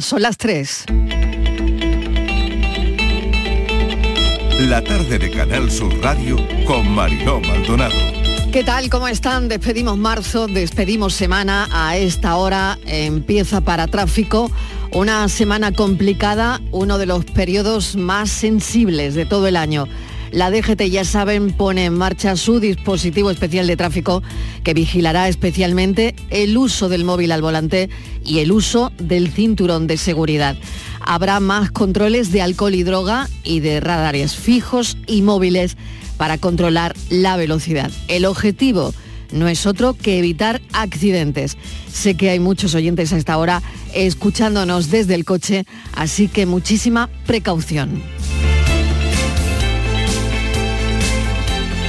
[0.00, 0.86] son las 3.
[4.58, 7.94] La tarde de Canal Sur Radio con Mariló Maldonado.
[8.50, 8.90] ¿Qué tal?
[8.90, 9.48] ¿Cómo están?
[9.48, 11.68] Despedimos marzo, despedimos semana.
[11.70, 14.50] A esta hora empieza para tráfico
[14.92, 19.86] una semana complicada, uno de los periodos más sensibles de todo el año.
[20.32, 24.22] La DGT, ya saben, pone en marcha su dispositivo especial de tráfico
[24.64, 27.90] que vigilará especialmente el uso del móvil al volante
[28.24, 30.56] y el uso del cinturón de seguridad.
[31.00, 35.76] Habrá más controles de alcohol y droga y de radares fijos y móviles
[36.16, 37.90] para controlar la velocidad.
[38.08, 38.94] El objetivo
[39.32, 41.58] no es otro que evitar accidentes.
[41.92, 43.62] Sé que hay muchos oyentes a esta hora
[43.92, 48.00] escuchándonos desde el coche, así que muchísima precaución.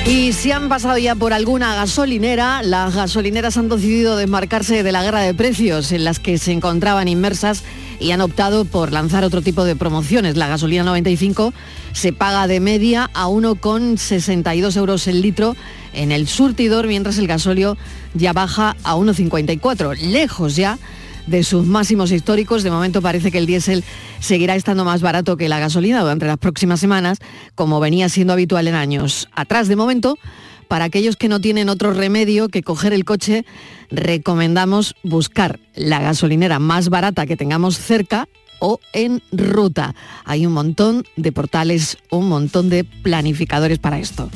[0.06, 5.02] Y si han pasado ya por alguna gasolinera, las gasolineras han decidido desmarcarse de la
[5.02, 7.64] guerra de precios en las que se encontraban inmersas
[8.02, 10.36] y han optado por lanzar otro tipo de promociones.
[10.36, 11.54] La gasolina 95
[11.94, 15.56] se paga de media a 1,62 euros el litro
[15.94, 17.78] en el surtidor, mientras el gasóleo
[18.14, 20.80] ya baja a 1,54, lejos ya
[21.28, 22.64] de sus máximos históricos.
[22.64, 23.84] De momento parece que el diésel
[24.20, 27.20] seguirá estando más barato que la gasolina durante las próximas semanas,
[27.56, 29.68] como venía siendo habitual en años atrás.
[29.68, 30.18] De momento,
[30.68, 33.46] para aquellos que no tienen otro remedio que coger el coche,
[33.92, 38.28] recomendamos buscar la gasolinera más barata que tengamos cerca
[38.60, 39.94] o en ruta.
[40.26, 44.30] Hay un montón de portales, un montón de planificadores para esto.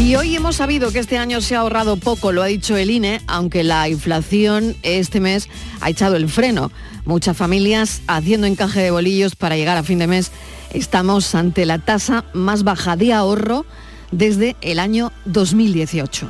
[0.00, 2.90] Y hoy hemos sabido que este año se ha ahorrado poco, lo ha dicho el
[2.90, 5.50] INE, aunque la inflación este mes
[5.82, 6.72] ha echado el freno.
[7.04, 10.32] Muchas familias haciendo encaje de bolillos para llegar a fin de mes.
[10.72, 13.66] Estamos ante la tasa más baja de ahorro
[14.10, 16.28] desde el año 2018.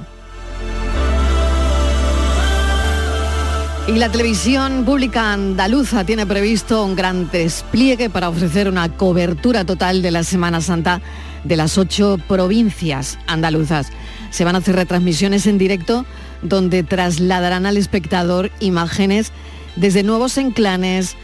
[3.86, 10.02] Y la televisión pública andaluza tiene previsto un gran despliegue para ofrecer una cobertura total
[10.02, 11.00] de la Semana Santa
[11.44, 13.90] de las ocho provincias andaluzas.
[14.30, 16.04] Se van a hacer retransmisiones en directo
[16.42, 19.32] donde trasladarán al espectador imágenes
[19.76, 21.16] desde nuevos enclanes,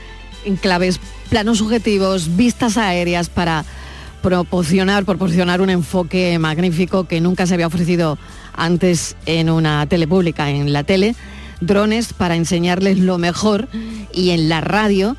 [0.45, 1.01] enclaves,
[1.31, 3.65] planos subjetivos, vistas aéreas para
[4.23, 8.19] proporcionar, proporcionar un enfoque magnífico que nunca se había ofrecido
[8.55, 11.15] antes en una tele pública, en la tele,
[11.61, 13.69] drones para enseñarles lo mejor
[14.13, 15.17] y en la radio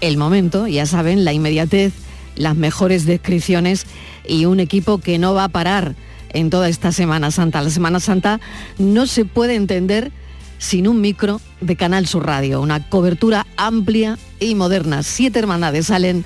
[0.00, 1.92] el momento, ya saben, la inmediatez,
[2.36, 3.86] las mejores descripciones
[4.28, 5.94] y un equipo que no va a parar
[6.32, 7.62] en toda esta Semana Santa.
[7.62, 8.40] La Semana Santa
[8.78, 10.12] no se puede entender
[10.58, 15.02] sin un micro de Canal Sur Radio, una cobertura amplia y moderna.
[15.02, 16.24] Siete hermandades salen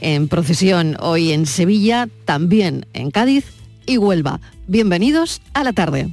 [0.00, 3.44] en procesión hoy en Sevilla, también en Cádiz
[3.86, 4.40] y Huelva.
[4.66, 6.08] Bienvenidos a la tarde.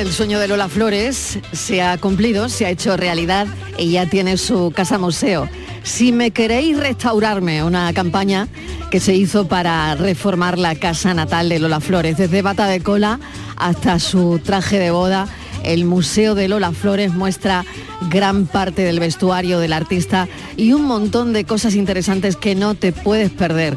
[0.00, 3.46] El sueño de Lola Flores se ha cumplido, se ha hecho realidad.
[3.76, 5.46] Ella tiene su casa museo.
[5.82, 8.48] Si me queréis restaurarme, una campaña
[8.90, 13.20] que se hizo para reformar la casa natal de Lola Flores, desde bata de cola
[13.56, 15.28] hasta su traje de boda.
[15.64, 17.66] El Museo de Lola Flores muestra
[18.08, 22.92] gran parte del vestuario del artista y un montón de cosas interesantes que no te
[22.92, 23.76] puedes perder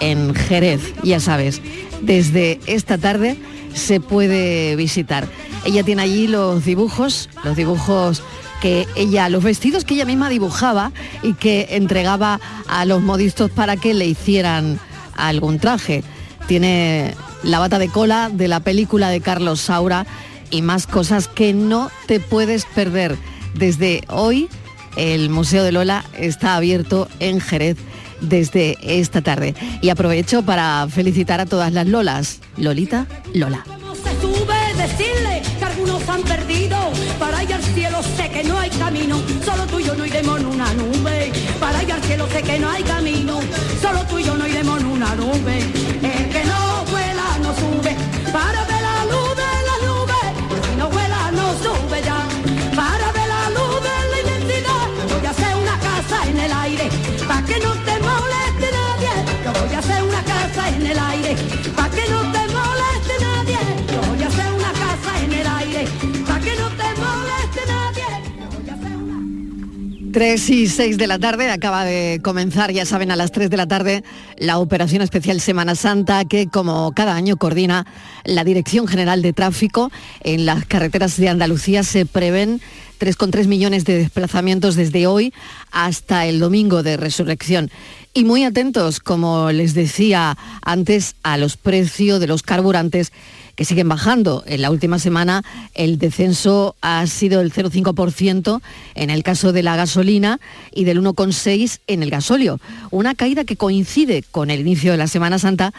[0.00, 1.60] en Jerez, ya sabes.
[2.00, 3.36] Desde esta tarde
[3.74, 5.28] se puede visitar.
[5.64, 8.22] Ella tiene allí los dibujos, los dibujos
[8.60, 13.76] que ella, los vestidos que ella misma dibujaba y que entregaba a los modistos para
[13.76, 14.80] que le hicieran
[15.16, 16.02] algún traje.
[16.46, 20.06] Tiene la bata de cola de la película de Carlos Saura
[20.50, 23.16] y más cosas que no te puedes perder.
[23.54, 24.48] Desde hoy
[24.96, 27.76] el Museo de Lola está abierto en Jerez
[28.20, 29.54] desde esta tarde.
[29.80, 32.40] Y aprovecho para felicitar a todas las Lolas.
[32.56, 33.64] Lolita, Lola.
[34.88, 36.76] Decirle que algunos han perdido.
[37.18, 39.20] Para ir al cielo sé que no hay camino.
[39.44, 41.32] Solo tú y yo no iremos en una nube.
[41.60, 43.40] Para ir al cielo sé que no hay camino.
[43.80, 45.56] Solo tú y yo no iremos en una nube.
[46.02, 47.96] El que no vuela no sube.
[48.32, 50.20] Para ver la luz de la nube.
[50.64, 52.20] Si no vuela no sube ya.
[52.80, 56.88] Para ver la luz de la identidad voy a hacer una casa en el aire.
[57.26, 59.14] Para que no te moleste nadie.
[59.44, 61.36] Yo voy a hacer una casa en el aire.
[61.76, 62.37] Para que no te
[70.18, 73.56] 3 y 6 de la tarde acaba de comenzar, ya saben, a las 3 de
[73.56, 74.02] la tarde
[74.36, 77.86] la operación especial Semana Santa que como cada año coordina
[78.24, 79.92] la Dirección General de Tráfico.
[80.24, 82.60] En las carreteras de Andalucía se prevén
[82.98, 85.32] 3,3 millones de desplazamientos desde hoy
[85.70, 87.70] hasta el domingo de resurrección.
[88.12, 93.12] Y muy atentos, como les decía antes, a los precios de los carburantes
[93.58, 94.44] que siguen bajando.
[94.46, 95.42] En la última semana
[95.74, 98.62] el descenso ha sido del 0,5%
[98.94, 100.38] en el caso de la gasolina
[100.72, 102.60] y del 1,6% en el gasóleo.
[102.92, 105.74] Una caída que coincide con el inicio de la Semana Santa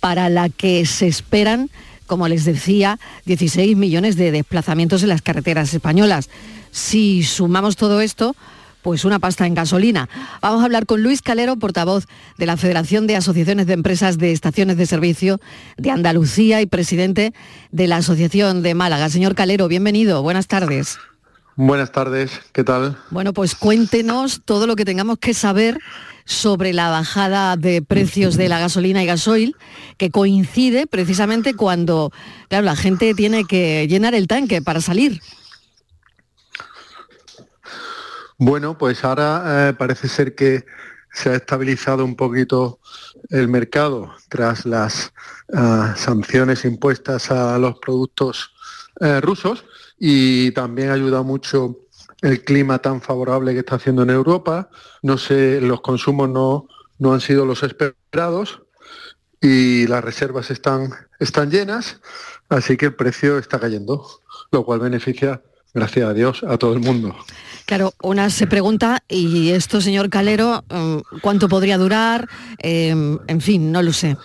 [0.00, 1.70] para la que se esperan,
[2.06, 6.28] como les decía, 16 millones de desplazamientos en las carreteras españolas.
[6.72, 8.36] Si sumamos todo esto,
[8.82, 10.08] pues una pasta en gasolina.
[10.40, 14.32] Vamos a hablar con Luis Calero, portavoz de la Federación de Asociaciones de Empresas de
[14.32, 15.40] Estaciones de Servicio
[15.76, 17.32] de Andalucía y presidente
[17.70, 19.08] de la Asociación de Málaga.
[19.08, 20.22] Señor Calero, bienvenido.
[20.22, 20.98] Buenas tardes.
[21.56, 22.96] Buenas tardes, ¿qué tal?
[23.10, 25.80] Bueno, pues cuéntenos todo lo que tengamos que saber
[26.24, 29.56] sobre la bajada de precios de la gasolina y gasoil,
[29.96, 32.12] que coincide precisamente cuando,
[32.48, 35.20] claro, la gente tiene que llenar el tanque para salir.
[38.40, 40.64] Bueno, pues ahora eh, parece ser que
[41.12, 42.78] se ha estabilizado un poquito
[43.30, 45.12] el mercado tras las
[45.52, 48.52] ah, sanciones impuestas a los productos
[49.00, 49.64] eh, rusos
[49.98, 51.80] y también ha ayudado mucho
[52.22, 54.70] el clima tan favorable que está haciendo en Europa.
[55.02, 56.68] No sé, los consumos no,
[56.98, 58.62] no han sido los esperados
[59.40, 62.00] y las reservas están, están llenas,
[62.48, 64.06] así que el precio está cayendo,
[64.52, 65.42] lo cual beneficia,
[65.74, 67.16] gracias a Dios, a todo el mundo.
[67.66, 72.28] Claro, una se pregunta, y esto, señor Calero, mm, ¿cuánto podría durar?
[72.58, 72.88] Eh,
[73.26, 74.16] en fin, no lo sé.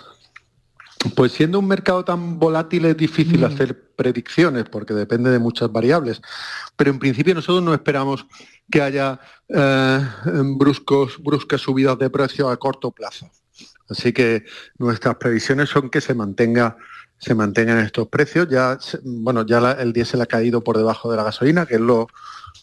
[1.15, 3.43] Pues siendo un mercado tan volátil es difícil Mm.
[3.43, 6.21] hacer predicciones porque depende de muchas variables.
[6.77, 8.25] Pero en principio nosotros no esperamos
[8.71, 9.19] que haya
[9.49, 9.99] eh,
[10.55, 13.29] bruscos, bruscas subidas de precios a corto plazo.
[13.89, 14.45] Así que
[14.79, 16.77] nuestras previsiones son que se mantenga
[17.23, 18.47] se mantengan estos precios.
[18.49, 22.07] Ya, bueno, ya el diésel ha caído por debajo de la gasolina, que es lo,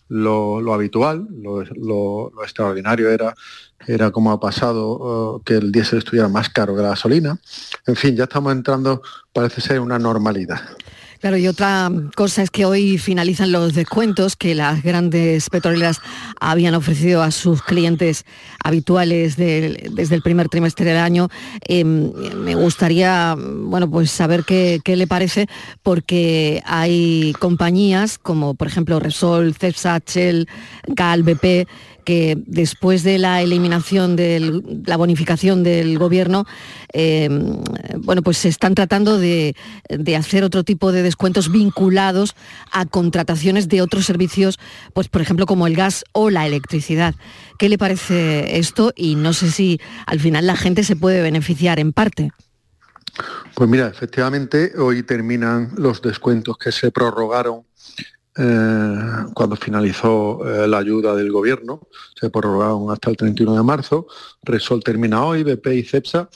[0.09, 3.35] lo, habitual, lo, lo- extraordinario era,
[3.87, 7.39] era como ha pasado eh, que el diésel estuviera más caro que la gasolina.
[7.87, 9.03] En fin, ya estamos entrando,
[9.33, 10.61] parece ser, una normalidad.
[11.21, 16.01] Claro, y otra cosa es que hoy finalizan los descuentos que las grandes petroleras
[16.41, 18.25] habían ofrecido a sus clientes
[18.65, 21.29] habituales desde el primer trimestre del año.
[21.69, 25.47] Eh, me gustaría, bueno, pues saber qué, qué le parece,
[25.83, 30.49] porque hay compañías como, por ejemplo, Resol, Cepsa, Shell,
[30.87, 31.69] Gal, BP,
[32.05, 36.47] que después de la eliminación de la bonificación del gobierno,
[36.93, 37.29] eh,
[37.99, 39.55] bueno, pues se están tratando de,
[39.89, 42.35] de hacer otro tipo de descuentos vinculados
[42.73, 44.59] a contrataciones de otros servicios,
[44.93, 47.15] pues por ejemplo como el gas o la electricidad.
[47.59, 48.93] ¿Qué le parece esto?
[48.97, 52.33] Y no sé si al final la gente se puede beneficiar en parte.
[53.55, 57.65] Pues mira, efectivamente, hoy terminan los descuentos que se prorrogaron
[58.37, 58.99] eh,
[59.35, 61.81] cuando finalizó eh, la ayuda del gobierno.
[62.19, 64.07] Se prorrogaron hasta el 31 de marzo.
[64.43, 66.29] Resol termina hoy, BP y Cepsa.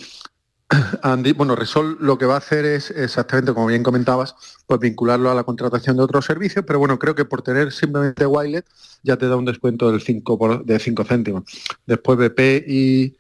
[1.03, 4.35] han di- bueno, Resol lo que va a hacer es exactamente, como bien comentabas,
[4.67, 8.25] pues vincularlo a la contratación de otros servicios, pero bueno, creo que por tener simplemente
[8.27, 8.65] Wilet
[9.03, 11.45] ya te da un descuento del 5 por- de 5 céntimos.
[11.87, 13.17] Después BP y,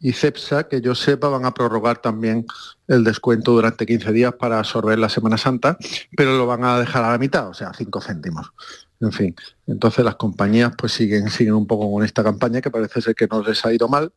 [0.00, 2.46] y Cepsa, que yo sepa, van a prorrogar también
[2.88, 5.76] el descuento durante 15 días para absorber la Semana Santa,
[6.16, 8.52] pero lo van a dejar a la mitad, o sea, 5 céntimos.
[9.00, 9.34] En fin,
[9.66, 13.26] entonces las compañías pues siguen, siguen un poco con esta campaña que parece ser que
[13.26, 14.12] no les ha ido mal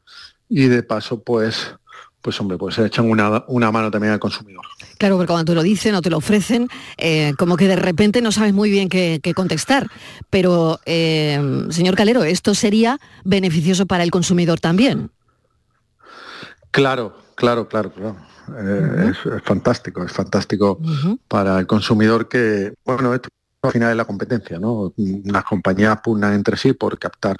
[0.48, 1.76] y de paso pues,
[2.22, 4.66] pues hombre, pues se echan una, una mano también al consumidor.
[4.98, 8.22] Claro, porque cuando te lo dicen o te lo ofrecen, eh, como que de repente
[8.22, 9.88] no sabes muy bien qué, qué contestar.
[10.30, 15.12] Pero, eh, señor Calero, esto sería beneficioso para el consumidor también.
[16.72, 18.29] Claro, claro, claro, claro.
[18.58, 20.80] Eh, es, es fantástico, es fantástico
[21.28, 23.30] para el consumidor que, bueno, esto
[23.62, 24.94] al final es la competencia, ¿no?
[25.26, 27.36] Las compañías pugnan entre sí por captar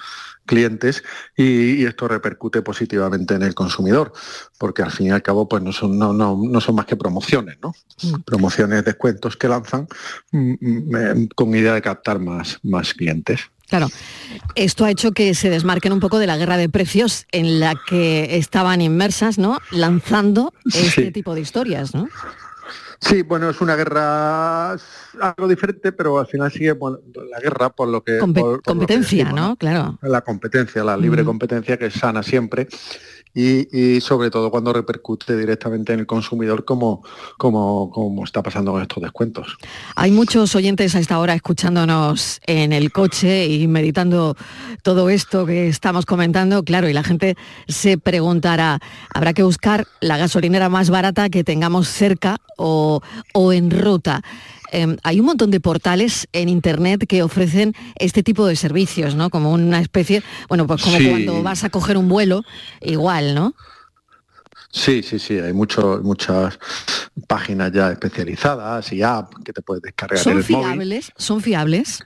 [0.46, 1.04] clientes
[1.36, 4.12] y, esto repercute positivamente en el consumidor,
[4.58, 7.58] porque al fin y al cabo pues no son, no, no, son más que promociones,
[7.62, 7.74] ¿no?
[8.04, 8.22] Mm.
[8.26, 9.88] Promociones, descuentos que lanzan
[10.32, 13.40] mm, mm, con idea de captar más, más clientes.
[13.70, 13.88] Claro,
[14.56, 17.76] esto ha hecho que se desmarquen un poco de la guerra de precios en la
[17.88, 19.60] que estaban inmersas, ¿no?
[19.72, 22.10] Lanzando este tipo de historias, ¿no?
[23.02, 26.76] Sí, bueno, es una guerra algo diferente, pero al final sigue
[27.30, 28.18] la guerra por lo que...
[28.18, 29.56] competencia, ¿no?
[29.56, 29.98] Claro.
[30.02, 32.68] La competencia, la libre competencia que es sana siempre
[33.34, 37.04] y, sobre todo cuando repercute directamente en el consumidor como,
[37.38, 39.58] como, como está pasando con estos descuentos.
[39.96, 44.36] Hay muchos oyentes a esta hora escuchándonos en el coche y meditando
[44.84, 47.36] todo esto que estamos comentando, claro, y la gente
[47.68, 48.80] se preguntará,
[49.14, 53.02] ¿habrá que buscar la gasolinera más barata que tengamos cerca o,
[53.34, 54.22] o en ruta?
[54.72, 59.30] Em, hay un montón de portales en Internet que ofrecen este tipo de servicios, ¿no?
[59.30, 62.44] Como una especie, bueno, pues como cuando vas a coger un vuelo,
[62.82, 63.56] igual, ¿no?
[64.72, 66.60] Sí, sí, sí, hay mucho, muchas
[67.28, 70.20] páginas ya especializadas y apps que te puedes descargar.
[70.20, 71.12] ¿Son fiables?
[71.18, 72.06] ¿Son fiables?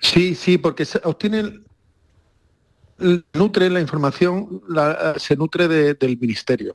[0.00, 1.64] Sí, sí, porque obtienen
[3.32, 4.62] nutre la información,
[5.16, 6.74] se nutre del ministerio.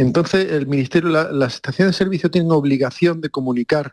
[0.00, 3.92] Entonces, el ministerio, las estaciones de servicio tienen obligación de comunicar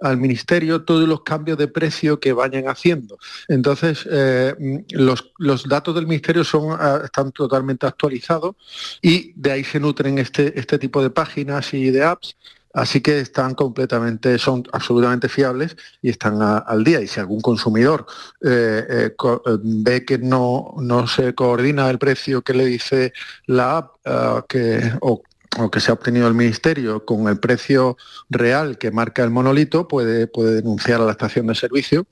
[0.00, 3.18] al ministerio todos los cambios de precio que vayan haciendo.
[3.48, 4.54] Entonces, eh,
[4.92, 8.56] los, datos del ministerio son, ah, están totalmente actualizados
[9.02, 12.34] y de ahí se nutren este, este tipo de páginas y de apps
[12.74, 17.02] Así que están completamente, son absolutamente fiables y están al día.
[17.02, 18.06] Y si algún consumidor
[18.40, 19.14] eh, eh,
[19.62, 23.12] ve que no, no se coordina el precio que le dice
[23.44, 25.22] la app que, o,
[25.70, 27.96] que se ha obtenido el ministerio con el precio
[28.30, 32.06] real que marca el monolito, puede, puede denunciar a la estación de servicio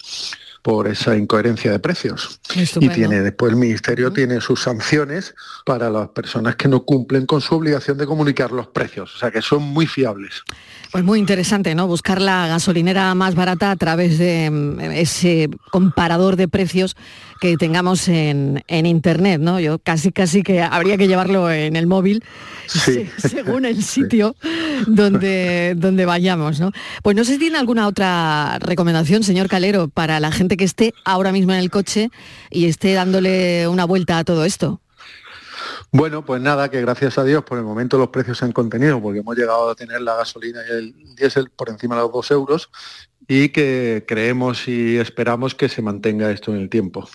[0.62, 2.40] por esa incoherencia de precios.
[2.80, 7.40] Y tiene después el Ministerio tiene sus sanciones para las personas que no cumplen con
[7.40, 10.42] su obligación de comunicar los precios, o sea que son muy fiables.
[10.92, 11.86] Pues muy interesante, ¿no?
[11.86, 16.96] Buscar la gasolinera más barata a través de mm, ese comparador de precios
[17.40, 19.60] que tengamos en, internet, ¿no?
[19.60, 22.24] Yo casi casi que habría que llevarlo en el móvil
[23.18, 24.34] según el sitio
[24.88, 26.72] donde, donde vayamos, ¿no?
[27.02, 30.92] Pues no sé si tiene alguna otra recomendación, señor Calero, para la gente que esté
[31.04, 32.10] ahora mismo en el coche
[32.50, 34.80] y esté dándole una vuelta a todo esto.
[35.92, 39.00] Bueno, pues nada, que gracias a Dios por el momento los precios se han contenido
[39.02, 42.30] porque hemos llegado a tener la gasolina y el diésel por encima de los dos
[42.30, 42.70] euros
[43.26, 47.08] y que creemos y esperamos que se mantenga esto en el tiempo.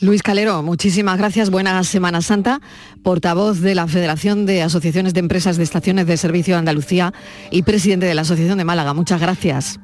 [0.00, 1.50] Luis Calero, muchísimas gracias.
[1.50, 2.60] Buena Semana Santa,
[3.02, 7.14] portavoz de la Federación de Asociaciones de Empresas de Estaciones de Servicio de Andalucía
[7.50, 8.92] y presidente de la Asociación de Málaga.
[8.92, 9.80] Muchas gracias.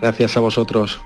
[0.00, 1.00] Gracias a vosotros.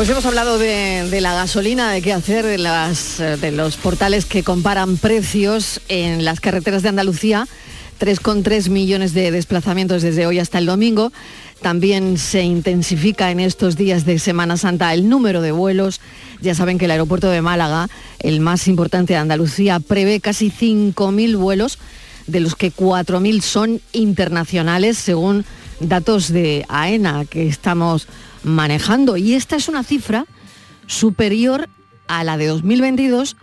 [0.00, 4.42] Pues hemos hablado de, la gasolina, de qué hacer, de, las, de los portales que
[4.42, 7.46] comparan precios en las carreteras de Andalucía.
[8.00, 11.12] 3,3 millones de desplazamientos desde hoy hasta el domingo.
[11.60, 16.00] También se intensifica en estos días de Semana Santa el número de vuelos.
[16.40, 17.90] Ya saben que el aeropuerto de Málaga,
[18.20, 21.78] el más importante de Andalucía, prevé casi 5.000 vuelos,
[22.26, 25.44] de los que 4.000 son internacionales, según
[25.78, 28.08] datos de AENA que estamos
[28.42, 29.16] manejando.
[29.16, 30.26] Y esta es una cifra
[30.86, 31.68] superior
[32.08, 33.36] a la de 2022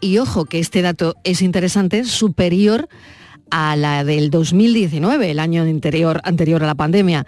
[0.00, 2.88] y ojo que este dato es interesante, superior
[3.50, 7.26] a la del 2019, el año anterior, anterior a la pandemia.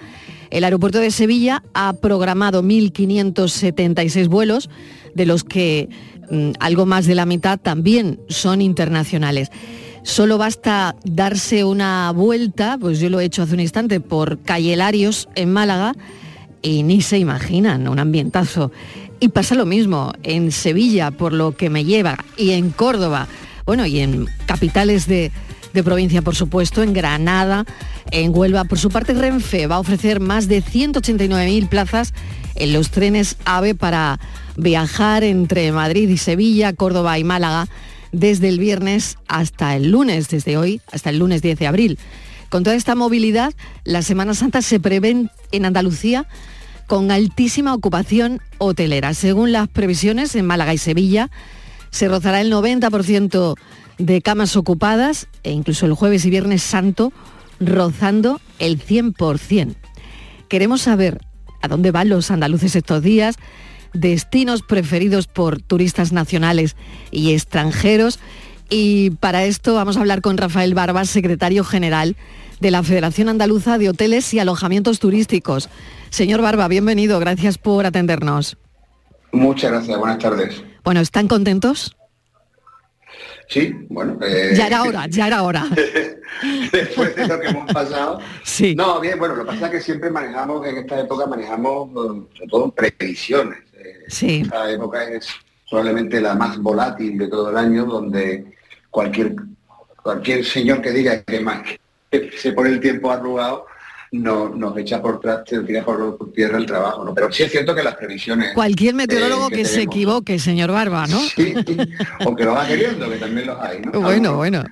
[0.51, 4.71] El aeropuerto de Sevilla ha programado 1.576 vuelos,
[5.15, 5.89] de los que
[6.31, 9.51] mm, algo más de la mitad también son internacionales.
[10.05, 14.77] Solo basta darse una vuelta, pues yo lo he hecho hace un instante, por Calle
[14.77, 15.95] Larios en Málaga
[16.63, 18.73] y ni se imaginan un ambientazo.
[19.21, 23.29] Y pasa lo mismo en Sevilla, por lo que me lleva, y en Córdoba,
[23.67, 25.31] bueno, y en capitales de,
[25.85, 27.65] provincia, por supuesto, en Granada,
[28.11, 28.65] en Huelva.
[28.65, 32.15] Por su parte, Renfe va a ofrecer más de 189.000 plazas
[32.55, 34.19] en los trenes AVE para
[34.57, 37.69] viajar entre Madrid y Sevilla, Córdoba y Málaga
[38.11, 41.99] desde el viernes hasta el lunes, desde hoy hasta el lunes 10 de abril.
[42.51, 43.55] Con toda esta movilidad,
[43.85, 46.27] la Semana Santa se prevé en Andalucía
[46.93, 49.15] con altísima ocupación hotelera.
[49.15, 51.31] Según las previsiones, en Málaga y Sevilla
[51.89, 53.57] se rozará el 90%
[53.97, 57.11] de camas ocupadas e incluso el jueves y viernes santo
[57.61, 59.75] rozando el 100%.
[60.49, 61.19] Queremos saber
[61.63, 63.37] a dónde van los andaluces estos días,
[63.95, 66.77] destinos preferidos por turistas nacionales
[67.11, 68.19] y extranjeros
[68.69, 72.17] Y para esto vamos a hablar con Rafael Barbas, secretario general
[72.61, 75.71] de la Federación Andaluza de Hoteles y Alojamientos Turísticos.
[76.13, 78.59] Señor Barba, bienvenido, gracias por atendernos.
[79.33, 80.63] Muchas gracias, buenas tardes.
[80.85, 81.97] Bueno, ¿están contentos?
[83.49, 84.19] Sí, bueno.
[84.23, 85.65] Eh, ya era hora, ya era hora.
[86.71, 88.21] Después de lo que hemos pasado.
[88.45, 88.75] Sí.
[88.75, 91.89] No, bien, bueno, lo que pasa es que siempre manejamos, en esta época manejamos
[92.35, 93.61] sobre todo previsiones.
[93.73, 94.43] Eh, sí.
[94.43, 95.27] Esta época es
[95.71, 98.53] probablemente la más volátil de todo el año, donde
[98.91, 99.35] cualquier
[100.03, 101.63] cualquier señor que diga que más
[102.11, 103.72] que se pone el tiempo arrugado
[104.13, 107.15] no, nos echa por traste, tira por, tierra el trabajo, ¿no?
[107.15, 108.53] Pero sí es cierto que las previsiones...
[108.53, 111.19] Cualquier meteorólogo eh, que, se equivoque, señor Barba, ¿no?
[111.19, 111.55] Sí,
[112.27, 114.01] o que lo va queriendo, que también los hay, ¿no?
[114.01, 114.65] Bueno, bueno.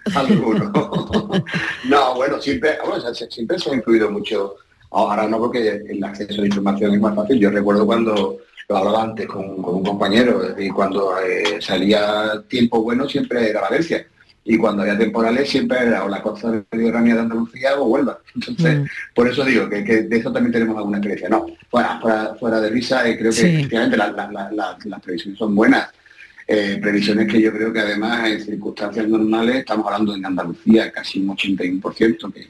[1.89, 2.77] no, bueno, siempre,
[3.31, 4.57] siempre se ha incluido mucho,
[4.91, 8.77] ahora no porque el acceso a la información es más fácil, yo recuerdo cuando lo
[8.77, 14.07] hablaba antes con, un compañero, y cuando eh, salía tiempo bueno siempre era Valencia
[14.51, 18.19] y cuando había temporales siempre era o la costa mediterránea de Andalucía o Huelva.
[18.35, 18.85] Entonces, mm.
[19.15, 21.29] por eso digo que, de eso también tenemos alguna experiencia.
[21.29, 25.89] No, fuera, fuera, de risa, eh, creo que efectivamente las previsiones son buenas.
[26.49, 31.21] Eh, previsiones que yo creo que además en circunstancias normales, estamos hablando en Andalucía casi
[31.21, 32.49] un 81%, que es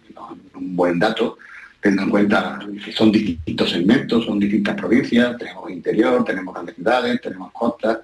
[0.54, 1.36] un buen dato,
[1.80, 7.20] teniendo en cuenta que son distintos segmentos, son distintas provincias, tenemos interior, tenemos grandes ciudades,
[7.20, 8.00] tenemos costas,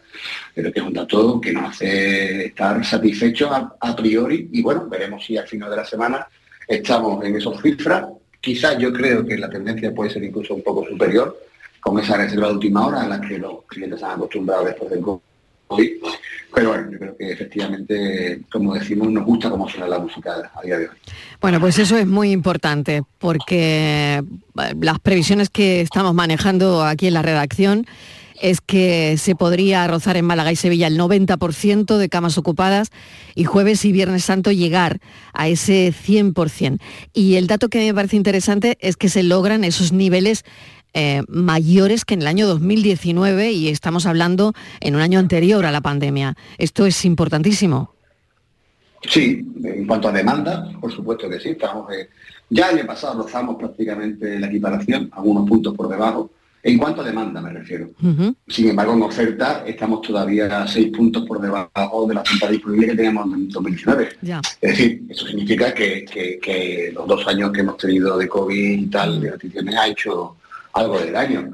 [0.54, 5.24] pero que es un dato que nos hace estar satisfechos a, priori y bueno, veremos
[5.24, 6.26] si al final de la semana
[6.66, 8.06] estamos en esos cifras.
[8.40, 11.38] Quizás yo creo que la tendencia puede ser incluso un poco superior
[11.80, 15.00] con esa reserva de última hora a la que los clientes han acostumbrado después del
[15.00, 15.20] COVID.
[15.68, 20.62] Pero bueno, yo creo que efectivamente, como decimos, nos gusta cómo suena la música a
[20.62, 20.96] día de hoy.
[21.40, 27.14] Bueno, pues eso es muy importante porque eh, las previsiones que estamos manejando aquí en
[27.14, 27.86] la redacción
[28.40, 32.90] es que se podría rozar en Málaga y Sevilla el 90% de camas ocupadas
[33.34, 35.00] y jueves y viernes santo llegar
[35.32, 36.80] a ese 100%.
[37.12, 40.44] Y el dato que me parece interesante es que se logran esos niveles
[40.98, 45.70] eh, mayores que en el año 2019 y estamos hablando en un año anterior a
[45.70, 46.36] la pandemia.
[46.56, 47.92] Esto es importantísimo.
[49.06, 51.50] Sí, en cuanto a demanda, por supuesto que sí.
[51.50, 52.08] Estamos, eh,
[52.48, 56.30] ya el año pasado rozamos prácticamente la equiparación, algunos puntos por debajo.
[56.62, 57.90] En cuanto a demanda me refiero.
[58.48, 62.86] Sin embargo, en oferta estamos todavía a seis puntos por debajo de la oferta disponible
[62.86, 64.08] que teníamos en 2019.
[64.22, 69.20] Es decir, eso significa que, los dos años que hemos tenido de COVID y tal,
[69.20, 70.36] de restricciones, ha hecho
[70.76, 71.50] algo del año.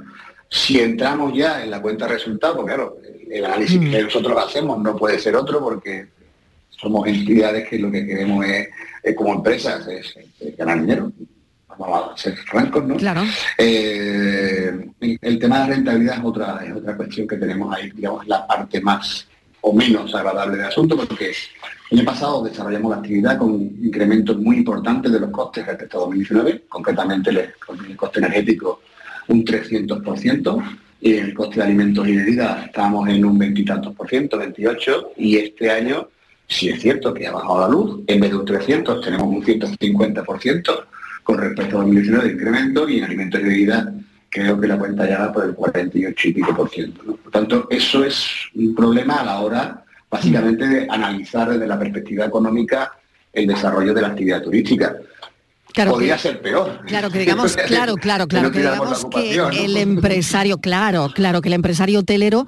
[0.49, 2.99] Si entramos ya en la cuenta de resultados, claro,
[3.31, 3.91] el análisis mm.
[3.91, 6.09] que nosotros hacemos no puede ser otro porque
[6.69, 10.15] somos entidades que lo que queremos es, como empresas, es,
[10.59, 11.13] ganar dinero.
[11.79, 12.97] Vamos a ser francos, ¿no?
[12.97, 13.23] Claro.
[13.57, 18.27] Eh, el tema de la rentabilidad es otra, es otra cuestión que tenemos ahí, digamos,
[18.27, 19.27] la parte más
[19.63, 21.33] o menos agradable del asunto, porque
[21.91, 26.01] el año pasado desarrollamos la actividad con incrementos muy importantes de los costes respecto a
[26.01, 28.83] 2019, concretamente el coste energético
[29.29, 34.39] un 300%, y el coste de alimentos y bebidas estamos en un veintitantos por ciento,
[34.39, 36.09] 28, y este año,
[36.47, 39.43] si es cierto que ha bajado la luz, en vez de un 300 tenemos un
[39.43, 40.85] 150%
[41.25, 43.89] con respecto a 2019 de incremento, y en alimentos y bebidas
[44.29, 47.03] creo que la cuenta ya va por el 48 y pico por ciento.
[47.05, 52.25] Por tanto, eso es un problema a la hora, básicamente, de analizar desde la perspectiva
[52.25, 52.93] económica
[53.33, 54.97] el desarrollo de la actividad turística.
[55.75, 56.81] Podría ser peor.
[56.87, 61.55] Claro, que digamos, claro, claro, claro, que digamos que el empresario, claro, claro, que el
[61.55, 62.47] empresario hotelero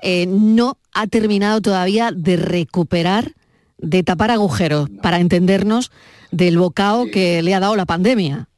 [0.00, 3.32] eh, no ha terminado todavía de recuperar,
[3.78, 5.90] de tapar agujeros, para entendernos
[6.30, 8.48] del bocado que le ha dado la pandemia.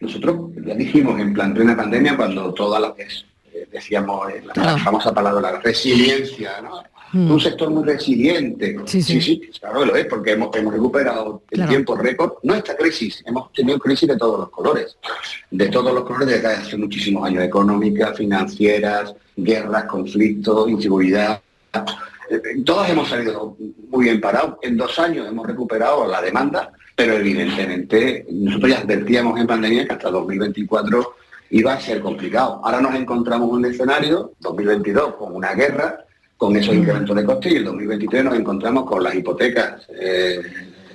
[0.00, 2.92] Nosotros ya dijimos en plan plena pandemia cuando todas las
[3.52, 6.82] eh, decíamos eh, la, famosa palabra la resiliencia, ¿no?
[7.12, 7.30] Mm.
[7.30, 8.76] Un sector muy resiliente.
[8.84, 12.34] Sí, sí, claro lo es, porque hemos, hemos recuperado el tiempo récord.
[12.42, 14.96] No esta crisis, hemos tenido crisis de todos los colores,
[15.50, 21.40] de todos los colores desde hace muchísimos años, económicas, financieras, guerras, conflictos, inseguridad.
[22.30, 23.56] Eh, todos hemos salido
[23.88, 24.56] muy bien parados.
[24.62, 29.92] En dos años hemos recuperado la demanda, pero evidentemente nosotros ya advertíamos en pandemia que
[29.92, 31.14] hasta 2024
[31.50, 32.60] iba a ser complicado.
[32.62, 36.04] Ahora nos encontramos en un escenario, 2022, con una guerra,
[36.38, 40.40] con esos incrementos de costes y el 2023 nos encontramos con las hipotecas eh,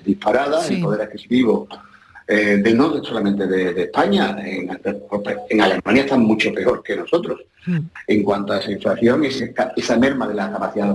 [0.03, 1.67] disparadas, el poder adquisitivo
[2.25, 4.69] eh, de no solamente de, España, en,
[5.61, 7.41] Alemania están mucho peor que nosotros.
[7.65, 7.79] Mm.
[8.07, 10.93] en cuanto a esa inflación y esa, merma de la capacidad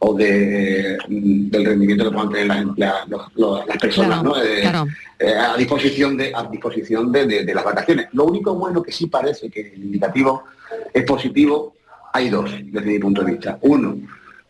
[0.00, 6.30] o de, mm, del rendimiento que puedan tener las, las personas eh, a disposición de
[6.34, 8.08] a disposición de, de las vacaciones.
[8.12, 10.44] Lo único bueno que sí parece que el indicativo
[10.92, 11.74] es positivo
[12.12, 13.58] hay dos desde mi punto de vista.
[13.62, 13.96] Uno,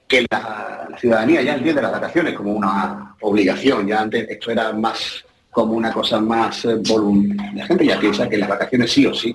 [0.07, 3.87] que la, ciudadanía ya entiende las vacaciones como una obligación.
[3.87, 7.53] Ya antes esto era más como una cosa más eh, voluntaria.
[7.55, 9.35] La gente ya piensa que las vacaciones sí o sí.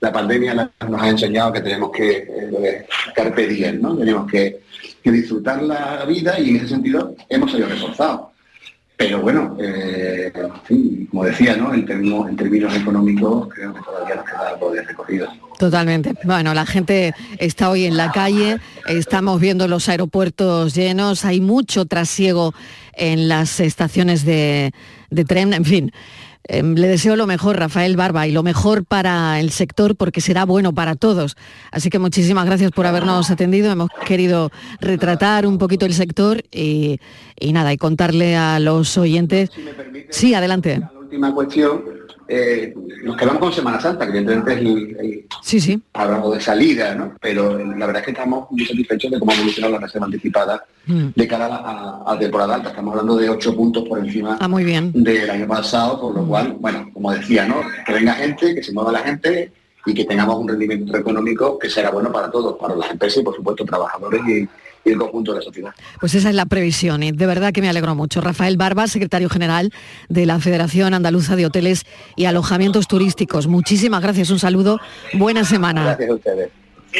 [0.00, 3.96] La pandemia nos ha enseñado que tenemos que eh, carpe ¿no?
[3.96, 4.64] Tenemos que,
[5.04, 8.35] disfrutar la vida y en ese sentido hemos sido reforzados.
[8.96, 10.32] Pero bueno, eh,
[11.10, 11.74] como decía, ¿no?
[11.74, 15.28] En, términos, económicos creo que todavía nos queda algo de recorrido.
[15.58, 16.14] Totalmente.
[16.24, 21.84] Bueno, la gente está hoy en la calle, estamos viendo los aeropuertos llenos, hay mucho
[21.84, 22.54] trasiego
[22.94, 24.72] en las estaciones de,
[25.10, 25.92] de tren, en fin.
[26.48, 30.44] Em, le deseo lo mejor, Rafael Barba, y lo mejor para el sector porque será
[30.44, 31.36] bueno para todos.
[31.72, 33.72] Así que muchísimas gracias por habernos atendido.
[33.72, 37.00] Hemos querido retratar un poquito el sector y,
[37.52, 39.50] nada, y contarle a los oyentes.
[40.10, 40.78] sí, adelante.
[40.78, 41.95] La última cuestión
[42.28, 45.80] eh, nos quedamos con Semana Santa, que evidentemente es el, sí, sí.
[45.92, 47.14] hablamos de salida, ¿no?
[47.20, 50.64] Pero la verdad es que estamos muy satisfechos de cómo ha evolucionado la reserva anticipada
[50.86, 51.08] mm.
[51.14, 52.70] de cara a la temporada alta.
[52.70, 54.92] Estamos hablando de ocho puntos por encima ah, muy bien.
[54.92, 56.28] del año pasado, por lo mm.
[56.28, 57.56] cual, bueno, como decía, ¿no?
[57.86, 59.52] Que venga gente, que se mueva la gente
[59.86, 63.24] y que tengamos un rendimiento económico que será bueno para todos, para las empresas y
[63.24, 64.48] por supuesto trabajadores y,
[64.92, 65.70] el conjunto de la sociedad.
[66.00, 68.20] Pues esa es la previsión y de verdad que me alegro mucho.
[68.20, 69.72] Rafael Barba, secretario general
[70.08, 71.84] de la Federación Andaluza de Hoteles
[72.16, 73.46] y Alojamientos Turísticos.
[73.46, 74.80] Muchísimas gracias, un saludo,
[75.14, 75.84] buena semana.
[75.84, 76.50] Gracias a ustedes.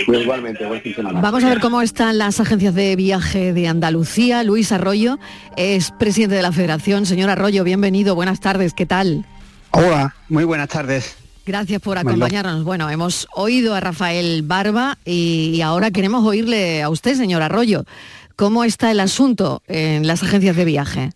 [0.08, 1.20] igualmente, buen fin de semana.
[1.20, 4.42] Vamos a ver cómo están las agencias de viaje de Andalucía.
[4.42, 5.18] Luis Arroyo
[5.56, 7.06] es presidente de la Federación.
[7.06, 9.24] Señor Arroyo, bienvenido, buenas tardes, ¿qué tal?
[9.70, 11.25] Hola, muy buenas tardes.
[11.46, 12.64] Gracias por acompañarnos.
[12.64, 17.84] Bueno, hemos oído a Rafael Barba y ahora queremos oírle a usted, señor Arroyo.
[18.34, 21.12] ¿Cómo está el asunto en las agencias de viaje?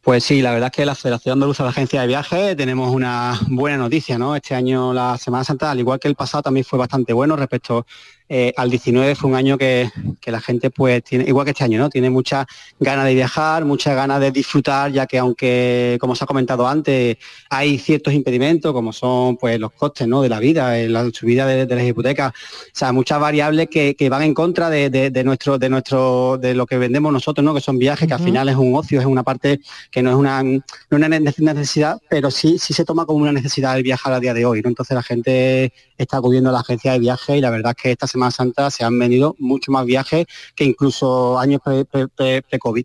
[0.00, 3.36] Pues sí, la verdad es que la Federación Andaluza de Agencias de Viaje tenemos una
[3.48, 4.36] buena noticia, ¿no?
[4.36, 7.84] Este año la Semana Santa, al igual que el pasado, también fue bastante bueno respecto
[8.28, 9.90] eh, al 19 fue un año que,
[10.26, 11.88] la gente pues tiene, igual que este año, ¿no?
[11.88, 12.46] Tiene mucha
[12.78, 17.16] ganas de viajar, mucha ganas de disfrutar, ya que aunque, como se ha comentado antes,
[17.48, 20.20] hay ciertos impedimentos, como son pues los costes ¿no?
[20.20, 22.34] de la vida, eh, la subida de, las hipotecas, o
[22.74, 27.10] sea, muchas variables que, van en contra de, nuestro, de nuestro, de lo que vendemos
[27.10, 27.54] nosotros, ¿no?
[27.54, 29.60] Que son viajes, que al final es un ocio, es una parte
[29.90, 30.42] que no es una,
[30.90, 34.44] una necesidad, pero sí, sí se toma como una necesidad el viajar a día de
[34.44, 34.68] hoy, ¿no?
[34.68, 37.90] Entonces la gente está acudiendo a la agencia de viaje y la verdad es que
[37.92, 42.84] esta Semana Santa se han venido mucho más viajes que incluso años pre-COVID.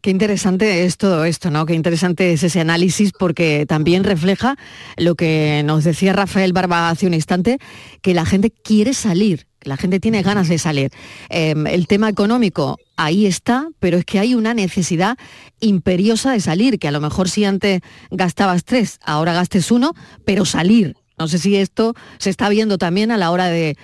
[0.00, 1.66] Qué interesante es todo esto, ¿no?
[1.66, 4.56] Qué interesante es ese análisis porque también refleja
[4.96, 7.58] lo que nos decía Rafael Barba hace un instante,
[8.02, 10.90] que la gente quiere salir, la gente tiene ganas de salir.
[11.28, 15.18] Em, el tema económico ahí está, pero es que hay una necesidad
[15.60, 19.92] imperiosa de salir, que a lo mejor si antes gastabas tres, ahora gastes uno,
[20.24, 23.76] pero salir, no sé si esto se está viendo también a la hora de,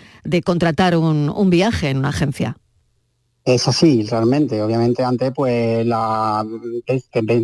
[0.42, 2.57] contratar un, viaje en una agencia.
[3.44, 4.62] Es así, realmente.
[4.62, 5.87] Obviamente antes pues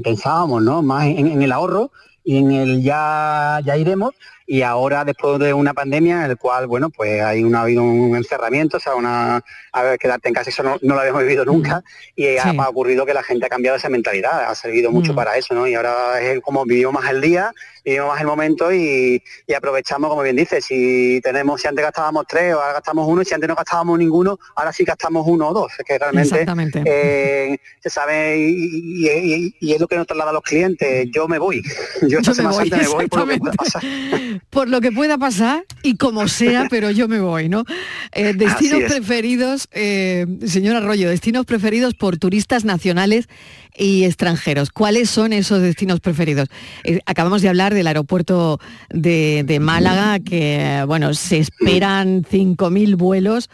[0.02, 0.82] pensábamos ¿no?
[0.82, 1.92] más en, el ahorro
[2.24, 4.14] y en el ya, ya iremos,
[4.52, 8.14] y ahora después de una pandemia en el cual, bueno, pues hay ha habido un
[8.14, 11.82] encerramiento, o sea, una, a ver, quedarte en casa, eso no, lo habíamos vivido nunca,
[12.14, 15.16] y ha, ocurrido que la gente ha cambiado esa mentalidad, ha servido mucho mm.
[15.16, 15.66] para eso, ¿no?
[15.66, 17.50] Y ahora es como vivimos más el día,
[17.82, 19.22] vivimos más el momento y,
[19.56, 23.24] aprovechamos, como bien dice, si tenemos, si antes gastábamos tres, o ahora gastamos uno, y
[23.24, 26.44] si antes no gastábamos ninguno, ahora sí gastamos uno o dos, es que realmente
[26.84, 31.62] eh, se sabe y, es lo que nos traslada a los clientes, yo me voy,
[32.06, 33.82] yo esta semana me voy por lo que pueda pasar.
[34.50, 37.64] por lo que pueda pasar y como sea, pero yo me voy, ¿no?
[38.12, 43.28] Eh, destinos preferidos, eh, señor Arroyo, destinos preferidos por turistas nacionales
[43.76, 44.70] y extranjeros.
[44.70, 46.48] ¿Cuáles son esos destinos preferidos?
[46.84, 53.50] Eh, acabamos de hablar del aeropuerto de, de Málaga, que bueno, se esperan 5.000 vuelos.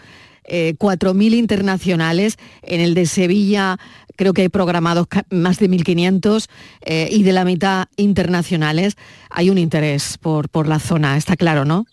[0.50, 3.78] 4.000 internacionales, en el de Sevilla
[4.18, 6.48] creo que hay programados más de 1.500
[6.82, 8.96] eh, y de la mitad internacionales.
[9.30, 11.86] Hay un interés por, por la zona, está claro, ¿no?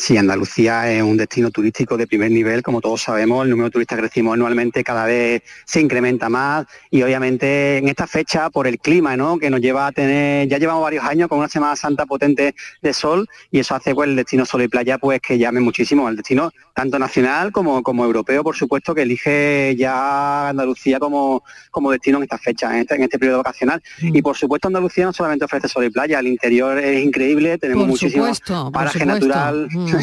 [0.00, 3.72] Sí, Andalucía es un destino turístico de primer nivel, como todos sabemos, el número de
[3.72, 8.66] turistas que recibimos anualmente cada vez se incrementa más y obviamente en esta fecha por
[8.66, 9.38] el clima, ¿no?
[9.38, 12.94] que nos lleva a tener, ya llevamos varios años con una Semana Santa potente de
[12.94, 16.16] sol y eso hace pues el destino sol y playa pues que llame muchísimo al
[16.16, 16.50] destino
[16.80, 22.22] tanto nacional como, como europeo, por supuesto, que elige ya Andalucía como, como destino en
[22.22, 23.82] esta fecha, en este, en este periodo vacacional.
[24.00, 24.16] Mm.
[24.16, 27.86] Y por supuesto Andalucía no solamente ofrece sol y playa, el interior es increíble, tenemos
[27.86, 28.26] muchísimo
[28.72, 29.68] paraje natural.
[29.70, 29.94] Mm.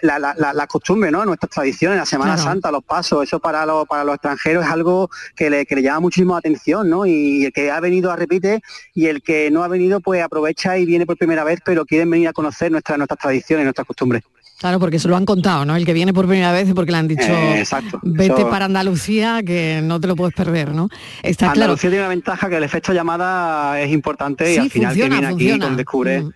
[0.00, 0.18] La,
[0.54, 1.26] la, costumbre, ¿no?
[1.26, 5.10] Nuestras tradiciones, la Semana Santa, los pasos, eso para los, para los extranjeros es algo
[5.36, 7.04] que le, llama muchísimo atención, ¿no?
[7.04, 8.62] Y el que ha venido a repite
[8.94, 12.08] y el que no ha venido pues aprovecha y viene por primera vez, pero quieren
[12.08, 14.22] venir a conocer nuestras, nuestras tradiciones, nuestras costumbres.
[14.58, 15.76] Claro, porque se lo han contado, ¿no?
[15.76, 17.64] El que viene por primera vez porque le han dicho, eh,
[18.02, 20.88] vete para Andalucía, que no te lo puedes perder, ¿no?
[21.22, 25.08] Está Andalucía tiene una ventaja que el efecto llamada es importante y al final que
[25.08, 26.32] viene aquí donde descubre mm.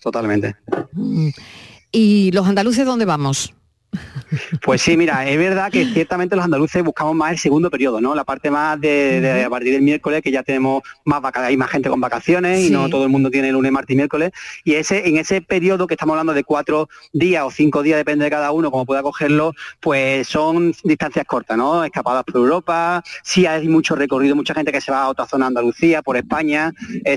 [0.00, 0.54] totalmente.
[0.92, 1.28] Mm.
[1.90, 3.52] ¿Y los andaluces dónde vamos?
[4.62, 8.14] Pues sí, mira, es verdad que ciertamente los andaluces buscamos más el segundo periodo, ¿no?
[8.14, 11.88] La parte más de, a partir del miércoles, que ya tenemos más hay más gente
[11.88, 14.32] con vacaciones y no todo el mundo tiene lunes, martes y miércoles.
[14.64, 18.24] Y ese, en ese periodo que estamos hablando de cuatro días o cinco días, depende
[18.24, 21.84] de cada uno, como pueda cogerlo, pues son distancias cortas, ¿no?
[21.84, 25.46] Escapadas por Europa, sí hay mucho recorrido, mucha gente que se va a otra zona
[25.46, 26.72] de Andalucía, por España,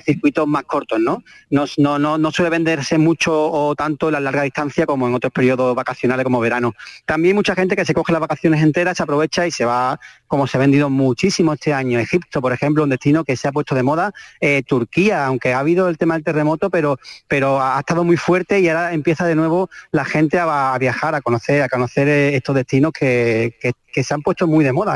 [0.06, 1.24] circuitos más cortos, ¿no?
[1.50, 5.34] No, no, no, no suele venderse mucho o tanto la larga distancia como en otros
[5.34, 6.59] periodos vacacionales como verano.
[7.06, 10.48] También mucha gente que se coge las vacaciones enteras, se aprovecha y se va, como
[10.48, 12.00] se ha vendido muchísimo este año.
[12.00, 14.12] Egipto, por ejemplo, un destino que se ha puesto de moda.
[14.42, 18.60] Eh, Turquía, aunque ha habido el tema del terremoto, pero, pero ha estado muy fuerte
[18.60, 22.56] y ahora empieza de nuevo la gente a, viajar, a conocer, a conocer eh, estos
[22.56, 23.56] destinos que,
[23.94, 24.96] se han puesto muy de moda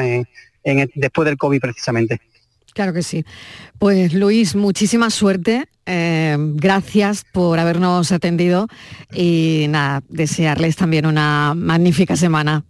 [0.95, 2.21] después del COVID precisamente.
[2.73, 3.25] Claro que sí.
[3.79, 5.67] Pues Luis, muchísima suerte.
[5.85, 8.67] Eh, gracias por habernos atendido
[9.13, 12.63] y nada, desearles también una magnífica semana.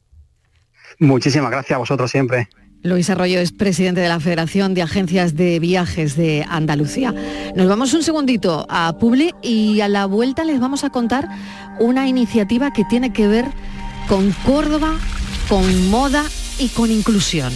[0.99, 2.49] Muchísimas gracias a vosotros siempre.
[2.83, 7.13] Luis Arroyo es presidente de la Federación de Agencias de Viajes de Andalucía.
[7.55, 11.29] Nos vamos un segundito a Publi y a la vuelta les vamos a contar
[11.79, 13.45] una iniciativa que tiene que ver
[14.09, 14.97] con Córdoba,
[15.47, 16.25] con moda
[16.59, 17.53] y con inclusión.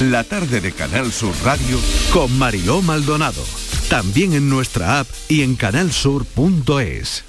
[0.00, 1.78] La tarde de Canal Sur Radio
[2.12, 3.42] con Mariló Maldonado.
[3.90, 7.24] También en nuestra app y en canalsur.es.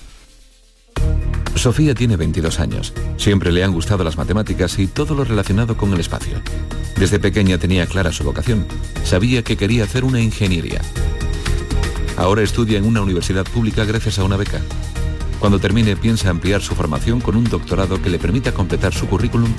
[1.56, 2.93] Sofía tiene 22 años.
[3.17, 6.41] Siempre le han gustado las matemáticas y todo lo relacionado con el espacio.
[6.97, 8.65] Desde pequeña tenía clara su vocación.
[9.04, 10.82] Sabía que quería hacer una ingeniería.
[12.15, 14.62] Ahora estudia en una universidad pública gracias a una beca.
[15.39, 19.54] Cuando termine piensa ampliar su formación con un doctorado que le permita completar su currículum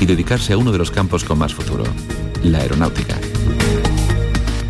[0.00, 1.84] y dedicarse a uno de los campos con más futuro,
[2.42, 3.18] la aeronáutica.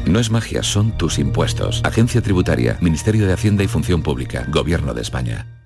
[0.06, 1.80] No es magia, son tus impuestos.
[1.84, 5.65] Agencia Tributaria, Ministerio de Hacienda y Función Pública, Gobierno de España.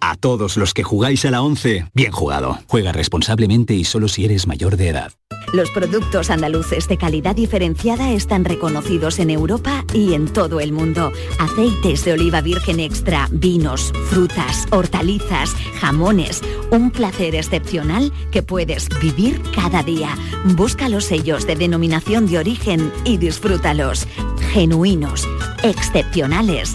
[0.00, 2.58] A todos los que jugáis a la 11, bien jugado.
[2.66, 5.12] Juega responsablemente y solo si eres mayor de edad.
[5.52, 11.10] Los productos andaluces de calidad diferenciada están reconocidos en Europa y en todo el mundo.
[11.38, 16.42] Aceites de oliva virgen extra, vinos, frutas, hortalizas, jamones.
[16.70, 20.16] Un placer excepcional que puedes vivir cada día.
[20.54, 24.06] Busca los sellos de denominación de origen y disfrútalos.
[24.52, 25.26] Genuinos,
[25.62, 26.74] excepcionales,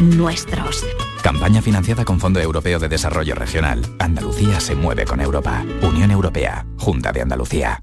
[0.00, 0.82] nuestros.
[1.24, 3.80] Campaña financiada con Fondo Europeo de Desarrollo Regional.
[3.98, 5.64] Andalucía se mueve con Europa.
[5.80, 6.66] Unión Europea.
[6.76, 7.82] Junta de Andalucía.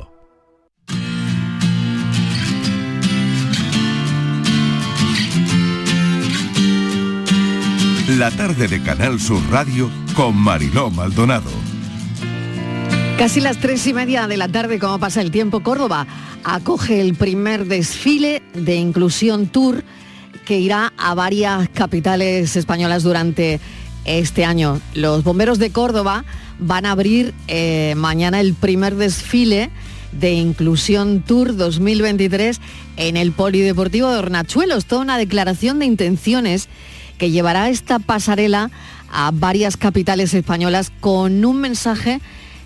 [8.17, 11.49] La tarde de Canal Sur Radio con Mariló Maldonado.
[13.17, 16.05] Casi las tres y media de la tarde, como pasa el tiempo, Córdoba
[16.43, 19.85] acoge el primer desfile de Inclusión Tour
[20.43, 23.61] que irá a varias capitales españolas durante
[24.03, 24.81] este año.
[24.93, 26.25] Los bomberos de Córdoba
[26.59, 29.69] van a abrir eh, mañana el primer desfile
[30.11, 32.59] de Inclusión Tour 2023
[32.97, 34.85] en el Polideportivo de Hornachuelos.
[34.85, 36.67] Toda una declaración de intenciones
[37.21, 38.71] que llevará esta pasarela
[39.11, 42.19] a varias capitales españolas con un mensaje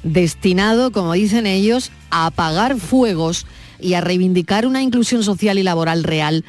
[0.04, 3.48] destinado, como dicen ellos, a apagar fuegos
[3.82, 6.46] y a reivindicar una inclusión social y laboral real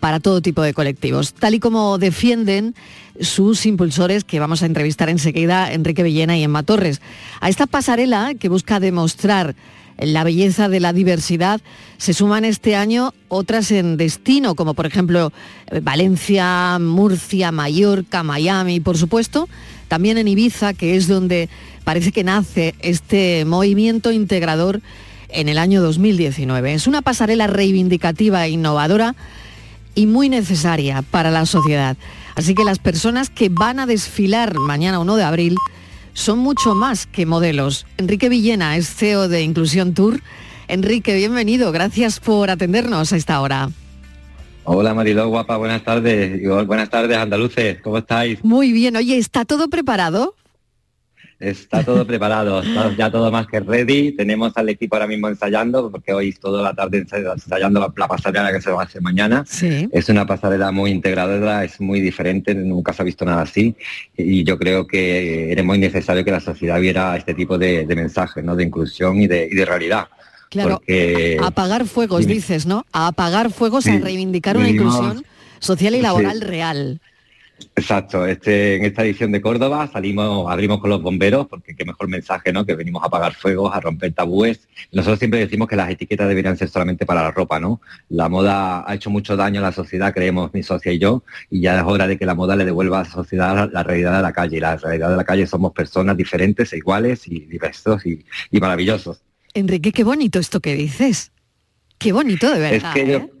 [0.00, 2.74] para todo tipo de colectivos, tal y como defienden
[3.20, 7.00] sus impulsores que vamos a entrevistar enseguida, Enrique Villena y Emma Torres.
[7.40, 9.54] A esta pasarela que busca demostrar
[9.98, 11.60] la belleza de la diversidad,
[11.98, 15.32] se suman este año otras en destino, como por ejemplo
[15.70, 19.48] eh, Valencia, Murcia, Mallorca, Miami, por supuesto,
[19.88, 21.48] también en Ibiza, que es donde
[21.84, 24.80] parece que nace este movimiento integrador
[25.28, 26.74] en el año 2019.
[26.74, 29.14] Es una pasarela reivindicativa e innovadora
[29.94, 31.96] y muy necesaria para la sociedad.
[32.34, 35.56] Así que las personas que van a desfilar mañana 1 de abril
[36.14, 37.86] son mucho más que modelos.
[37.98, 40.20] Enrique Villena es CEO de Inclusión Tour.
[40.68, 41.70] Enrique, bienvenido.
[41.72, 43.70] Gracias por atendernos a esta hora.
[44.66, 46.40] Hola Mariló, guapa, buenas tardes.
[46.66, 47.82] buenas tardes, andaluces.
[47.82, 48.42] ¿Cómo estáis?
[48.42, 48.96] Muy bien.
[48.96, 50.34] Oye, ¿está todo preparado?
[51.40, 54.12] Está todo preparado, está ya todo más que ready.
[54.12, 58.52] Tenemos al equipo ahora mismo ensayando, porque hoy es toda la tarde ensayando la, pasarela
[58.52, 59.44] que se va a hacer mañana.
[59.60, 63.74] Es una pasarela muy integrada, es muy diferente, nunca se ha visto nada así.
[64.16, 68.42] Y yo creo que era muy necesario que la sociedad viera este tipo de, mensajes,
[68.42, 68.56] ¿no?
[68.56, 70.08] de inclusión y de, realidad.
[70.50, 70.80] Claro,
[71.42, 72.86] apagar fuegos, dices, ¿no?
[72.92, 75.24] A apagar fuegos, a reivindicar una inclusión
[75.58, 77.00] social y laboral real.
[77.76, 82.08] Exacto, este, en esta edición de Córdoba salimos, abrimos con los bomberos, porque qué mejor
[82.08, 82.64] mensaje, ¿no?
[82.64, 84.68] Que venimos a apagar fuegos, a romper tabúes.
[84.92, 87.80] Nosotros siempre decimos que las etiquetas deberían ser solamente para la ropa, ¿no?
[88.08, 91.60] La moda ha hecho mucho daño a la sociedad, creemos mi socia y yo, y
[91.60, 94.22] ya es hora de que la moda le devuelva a la sociedad la, realidad de
[94.22, 94.56] la calle.
[94.56, 98.24] Y la realidad de la calle somos personas diferentes, e iguales y diversos y,
[98.60, 99.22] maravillosos.
[99.52, 101.32] Enrique, qué bonito esto que dices.
[101.98, 102.96] Qué bonito, de verdad.
[102.96, 103.33] ¿eh?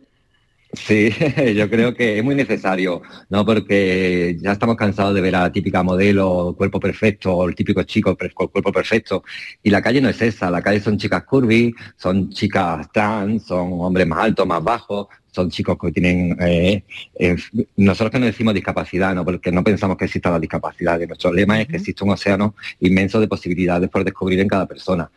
[0.76, 1.10] Sí,
[1.54, 3.44] yo creo que es muy necesario, ¿no?
[3.44, 7.82] Porque ya estamos cansados de ver a la típica modelo, cuerpo perfecto, o el típico
[7.84, 9.22] chico con cuerpo perfecto.
[9.62, 13.72] Y la calle no es esa, la calle son chicas curvy, son chicas trans, son
[13.80, 16.84] hombres más altos, más bajos, son chicos que tienen, eh,
[17.16, 17.36] eh,
[17.76, 19.24] nosotros que no decimos discapacidad, ¿no?
[19.24, 23.20] porque no pensamos que exista la discapacidad, nuestro lema es que existe un océano inmenso
[23.20, 25.10] de posibilidades por descubrir en cada persona.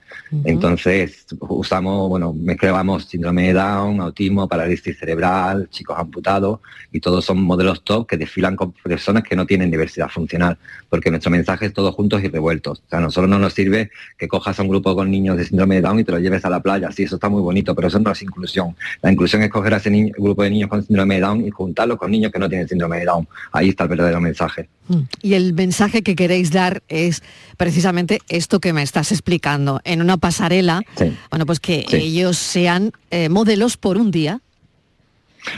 [0.43, 6.59] Entonces usamos, bueno, mezclamos síndrome de Down, autismo, parálisis cerebral, chicos amputados,
[6.91, 10.57] y todos son modelos top que desfilan con personas que no tienen diversidad funcional,
[10.89, 12.79] porque nuestro mensaje es todos juntos y revueltos.
[12.85, 15.45] O sea, a nosotros no nos sirve que cojas a un grupo con niños de
[15.45, 17.75] síndrome de Down y te lo lleves a la playa, sí, eso está muy bonito,
[17.75, 18.75] pero eso no es inclusión.
[19.01, 21.49] La inclusión es coger a ese niño grupo de niños con síndrome de Down y
[21.49, 23.27] juntarlo con niños que no tienen síndrome de Down.
[23.51, 24.69] Ahí está el verdadero mensaje.
[24.87, 24.99] Mm.
[25.21, 27.23] Y el mensaje que queréis dar es
[27.57, 29.81] precisamente esto que me estás explicando.
[29.83, 30.81] En una pasarela,
[31.29, 34.41] bueno, pues que ellos sean eh, modelos por un día.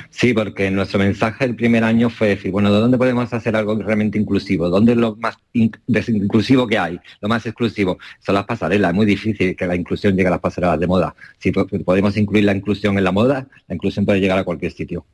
[0.10, 3.76] Sí, porque nuestro mensaje el primer año fue decir, bueno, ¿de dónde podemos hacer algo
[3.82, 4.70] realmente inclusivo?
[4.70, 7.00] ¿Dónde es lo más inclusivo que hay?
[7.22, 7.98] Lo más exclusivo.
[8.20, 8.92] Son las pasarelas.
[8.92, 11.16] Es muy difícil que la inclusión llegue a las pasarelas de moda.
[11.38, 15.06] Si podemos incluir la inclusión en la moda, la inclusión puede llegar a cualquier sitio.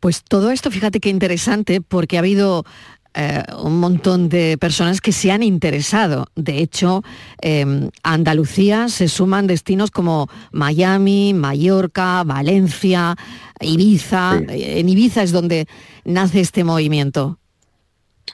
[0.00, 2.64] Pues todo esto, fíjate qué interesante, porque ha habido
[3.14, 6.26] eh, un montón de personas que se han interesado.
[6.34, 7.02] De hecho,
[7.40, 13.16] em, a Andalucía se suman destinos como Miami, Mallorca, Valencia,
[13.60, 14.40] Ibiza.
[14.48, 15.66] En Ibiza es donde
[16.04, 17.38] nace este movimiento.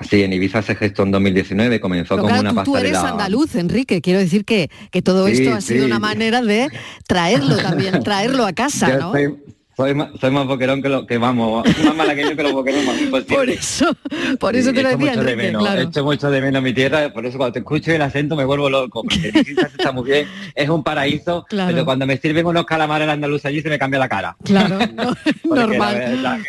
[0.08, 4.00] Sí, en Ibiza se gestó en 2019, comenzó como una tú, Tú eres andaluz, Enrique,
[4.00, 6.68] quiero decir que, que todo esto ha sido una manera de
[7.08, 9.10] traerlo también, traerlo a casa, ¿no?
[9.10, 9.34] Soy
[9.78, 13.96] más, boquerón que lo que vamos, más malagueño que los boquerones más Por eso,
[14.40, 15.12] por eso te lo decía.
[15.12, 15.82] Mucho de menos, claro.
[15.82, 18.68] Echo mucho de menos mi tierra, por eso cuando te escucho el acento me vuelvo
[18.68, 19.32] loco, porque
[19.76, 23.68] está muy bien, es un paraíso, pero cuando me sirven unos calamares andaluz allí se
[23.68, 24.36] me cambia la cara.
[24.42, 24.78] Claro,
[25.44, 26.42] normal.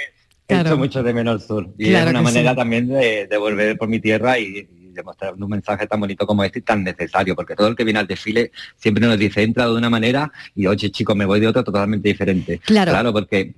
[0.48, 1.70] He hecho mucho de menos el sur.
[1.78, 5.88] Y es una manera también de, de volver por mi tierra y, demostrar un mensaje
[5.88, 9.06] tan bonito como este y tan necesario, porque todo el que viene al desfile siempre
[9.06, 12.60] nos dice, entra de una manera y oye chico, me voy de otra totalmente diferente.
[12.66, 13.54] Claro, claro porque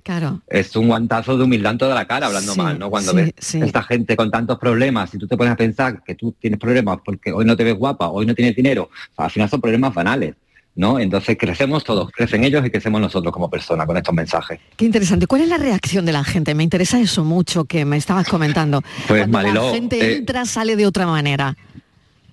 [0.48, 2.90] es un guantazo de humildad en toda la cara, hablando mal, ¿no?
[2.90, 6.34] Cuando ves esta gente con tantos problemas y tú te pones a pensar que tú
[6.38, 9.60] tienes problemas porque hoy no te ves guapa, hoy no tienes dinero, al final son
[9.60, 10.34] problemas banales.
[10.74, 10.98] ¿No?
[10.98, 14.60] Entonces crecemos todos, crecen ellos y crecemos nosotros como personas con estos mensajes.
[14.76, 15.26] Qué interesante.
[15.26, 16.54] ¿Cuál es la reacción de la gente?
[16.54, 18.82] Me interesa eso mucho que me estabas comentando.
[19.08, 21.56] Pues Cuando la gente eh, entra, sale de otra manera.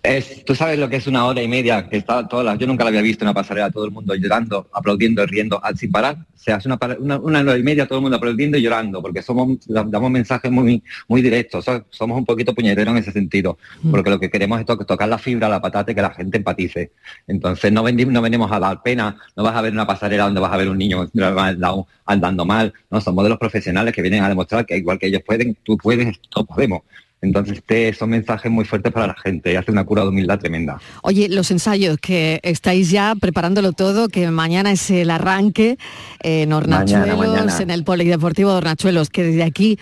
[0.01, 2.85] Es, tú sabes lo que es una hora y media que está todas yo nunca
[2.85, 6.15] la había visto una pasarela todo el mundo llorando aplaudiendo riendo sin parar.
[6.33, 6.79] O sea es una,
[7.19, 10.81] una, hora y media todo el mundo aplaudiendo y llorando porque somos damos mensajes muy
[11.09, 13.91] muy directos somos un poquito puñeteros en ese sentido mm.
[13.91, 16.93] porque lo que queremos es tocar la fibra la patata y que la gente empatice.
[17.27, 20.39] Entonces no vendimos no venimos a dar pena no vas a ver una pasarela donde
[20.39, 21.09] vas a ver un niño
[22.05, 25.23] andando mal no somos de los profesionales que vienen a demostrar que igual que ellos
[25.25, 26.83] pueden tú puedes todos podemos
[27.21, 30.39] entonces, este son mensajes muy fuertes para la gente y hace una cura de humildad
[30.39, 30.79] tremenda.
[31.03, 35.77] Oye, los ensayos, que estáis ya preparándolo todo, que mañana es el arranque
[36.21, 39.77] en Hornachuelos, en el Polideportivo de Hornachuelos, que desde aquí,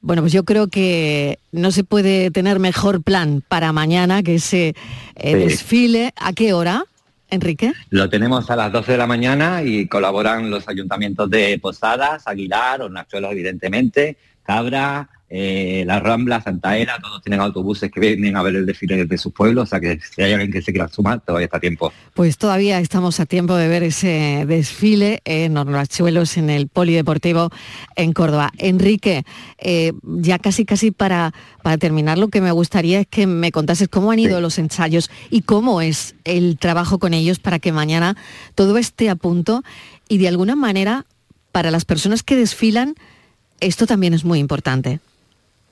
[0.00, 4.74] bueno, pues yo creo que no se puede tener mejor plan para mañana que ese
[5.16, 6.14] eh, desfile.
[6.16, 6.84] ¿A qué hora?
[7.28, 7.72] Enrique.
[7.90, 12.82] Lo tenemos a las 12 de la mañana y colaboran los ayuntamientos de Posadas, Aguilar,
[12.82, 18.56] Hornachuelos evidentemente, Cabra, eh, la Rambla, Santa Era, todos tienen autobuses que vienen a ver
[18.56, 21.20] el desfile de sus pueblos, o sea que si hay alguien que se quiera sumar,
[21.20, 21.92] todavía está a tiempo.
[22.14, 27.50] Pues todavía estamos a tiempo de ver ese desfile en Hornachuelos, en el Polideportivo
[27.94, 28.50] en Córdoba.
[28.58, 29.22] Enrique,
[29.58, 33.86] eh, ya casi casi para, para terminar, lo que me gustaría es que me contases
[33.86, 38.16] cómo han ido los ensayos y cómo es el trabajo con ellos para que mañana
[38.56, 39.62] todo esté a punto
[40.08, 41.06] y de alguna manera
[41.52, 42.96] para las personas que desfilan,
[43.60, 44.98] esto también es muy importante.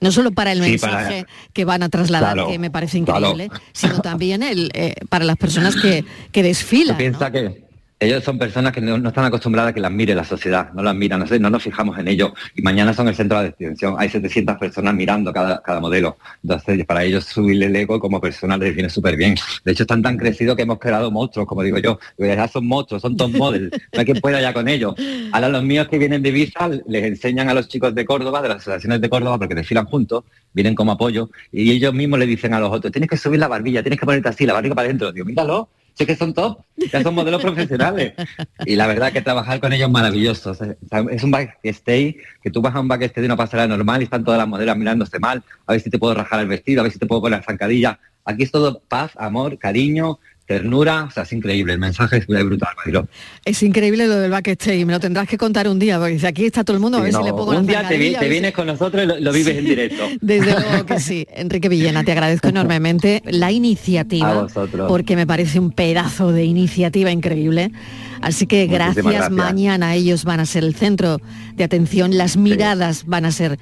[0.00, 4.42] No solo para el mensaje que van a trasladar, que me parece increíble, sino también
[4.42, 6.96] el, eh, para las personas que, que desfilan.
[6.96, 7.67] Piensa que
[8.00, 10.94] ellos son personas que no, están acostumbradas a que las mire la sociedad, no las
[10.94, 12.32] miran, no, sé, no nos fijamos en ellos.
[12.54, 13.96] Y mañana son el centro de atención.
[13.98, 16.16] Hay 700 personas mirando cada, modelo.
[16.42, 19.34] Entonces, para ellos subirle el ego como persona les viene súper bien.
[19.64, 21.98] De hecho, están tan crecidos que hemos creado monstruos, como digo yo.
[22.18, 23.70] Ya son monstruos, son top models.
[23.92, 24.94] No hay quien pueda ya con ellos.
[25.32, 28.48] Ahora los míos que vienen de visa les enseñan a los chicos de Córdoba, de
[28.48, 32.54] las asociaciones de Córdoba, porque desfilan juntos, vienen como apoyo, y ellos mismos le dicen
[32.54, 34.86] a los otros, tienes que subir la barbilla, tienes que ponerte así, la barriga para
[34.86, 35.12] adentro.
[35.12, 35.68] Digo, míralo,
[35.98, 36.60] sé que son top,
[36.92, 38.12] ya son modelos profesionales.
[38.64, 40.52] Y la verdad que trabajar con ellos es maravilloso.
[40.52, 44.24] es un backstage que tú vas a un backstage de una pasarela normal y están
[44.24, 46.92] todas las modelos mirándose mal, a ver si te puedo rajar el vestido, a ver
[46.92, 47.98] si te puedo poner la zancadilla.
[48.24, 52.42] Aquí es todo paz, amor, cariño, ternura, o sea, es increíble, el mensaje es muy
[52.42, 53.06] brutal, Marilo.
[53.44, 56.64] Es increíble lo del backstage, me lo tendrás que contar un día, porque aquí está
[56.64, 59.22] todo el mundo, a ver si le pongo Un día te, vienes con nosotros y
[59.22, 60.08] lo, vives en directo.
[60.22, 61.26] Desde luego que sí.
[61.34, 64.46] Enrique Villena, te agradezco enormemente la iniciativa,
[64.88, 67.70] porque me parece un pedazo de iniciativa increíble.
[68.22, 69.04] Así que gracias.
[69.04, 69.30] gracias.
[69.30, 71.20] Mañana ellos van a ser el centro
[71.56, 73.58] de atención, las miradas van a ser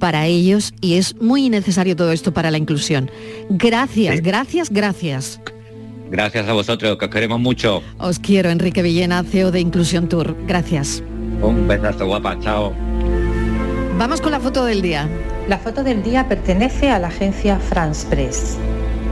[0.00, 3.08] para ellos y es muy necesario todo esto para la inclusión.
[3.48, 5.40] Gracias, gracias, gracias.
[6.14, 7.82] Gracias a vosotros, que os queremos mucho.
[7.98, 10.36] Os quiero, Enrique Villena, CEO de Inclusión Tour.
[10.46, 11.02] Gracias.
[11.42, 12.38] Un besazo, guapa.
[12.38, 12.72] Chao.
[13.98, 15.08] Vamos con la foto del día.
[15.48, 18.56] La foto del día pertenece a la agencia France Press.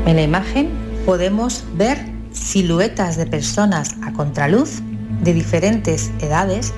[0.07, 0.71] En la imagen
[1.05, 1.99] podemos ver
[2.31, 4.81] siluetas de personas a contraluz
[5.25, 6.73] de diferentes edades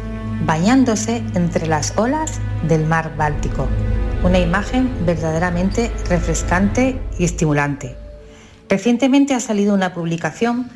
[0.46, 3.68] bañándose entre las olas del mar Báltico.
[4.22, 8.03] Una imagen verdaderamente refrescante y estimulante.
[8.68, 10.70] Recientemente ha salido una publicación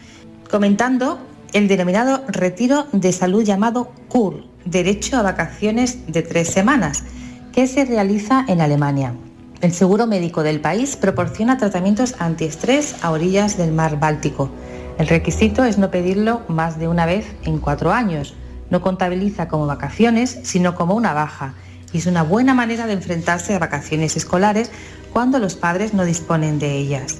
[0.50, 1.18] comentando
[1.52, 7.04] el denominado retiro de salud llamado CUR, derecho a vacaciones de tres semanas,
[7.52, 9.14] que se realiza en Alemania.
[9.60, 14.50] El seguro médico del país proporciona tratamientos antiestrés a orillas del mar Báltico.
[14.98, 18.34] El requisito es no pedirlo más de una vez en cuatro años.
[18.70, 21.54] No contabiliza como vacaciones, sino como una baja.
[21.92, 24.70] Y es una buena manera de enfrentarse a vacaciones escolares
[25.12, 27.18] cuando los padres no disponen de ellas.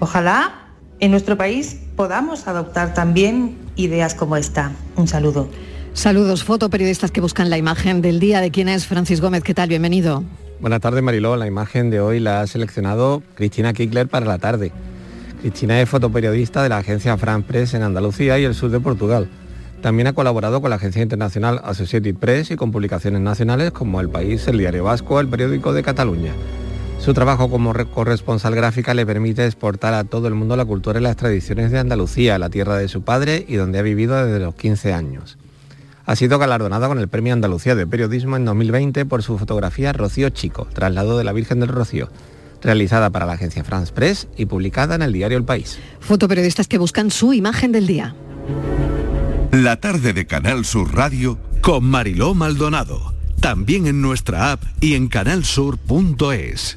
[0.00, 0.52] Ojalá
[0.98, 4.72] en nuestro país podamos adoptar también ideas como esta.
[4.96, 5.48] Un saludo.
[5.92, 8.40] Saludos, fotoperiodistas que buscan la imagen del día.
[8.40, 9.42] ¿De quién es Francis Gómez?
[9.42, 9.68] ¿Qué tal?
[9.68, 10.24] Bienvenido.
[10.60, 11.36] Buenas tardes, Mariló.
[11.36, 14.72] La imagen de hoy la ha seleccionado Cristina Kickler para la tarde.
[15.40, 19.28] Cristina es fotoperiodista de la agencia Fran Press en Andalucía y el sur de Portugal.
[19.82, 24.10] También ha colaborado con la agencia internacional Associated Press y con publicaciones nacionales como El
[24.10, 26.32] País, El Diario Vasco, el periódico de Cataluña.
[27.00, 31.02] Su trabajo como corresponsal gráfica le permite exportar a todo el mundo la cultura y
[31.02, 34.54] las tradiciones de Andalucía, la tierra de su padre y donde ha vivido desde los
[34.54, 35.38] 15 años.
[36.04, 40.28] Ha sido galardonada con el Premio Andalucía de Periodismo en 2020 por su fotografía Rocío
[40.28, 42.10] Chico, traslado de la Virgen del Rocío,
[42.60, 45.78] realizada para la agencia France Press y publicada en el diario El País.
[46.00, 48.14] Fotoperiodistas que buscan su imagen del día.
[49.52, 53.14] La tarde de Canal Sur Radio con Mariló Maldonado.
[53.40, 56.76] También en nuestra app y en canalsur.es.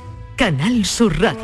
[0.41, 1.37] Canal Sur Radio.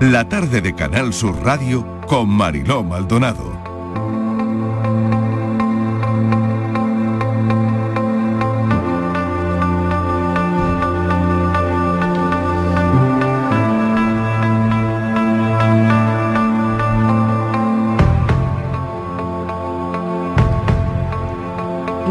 [0.00, 3.61] La tarde de Canal Sur Radio con Mariló Maldonado.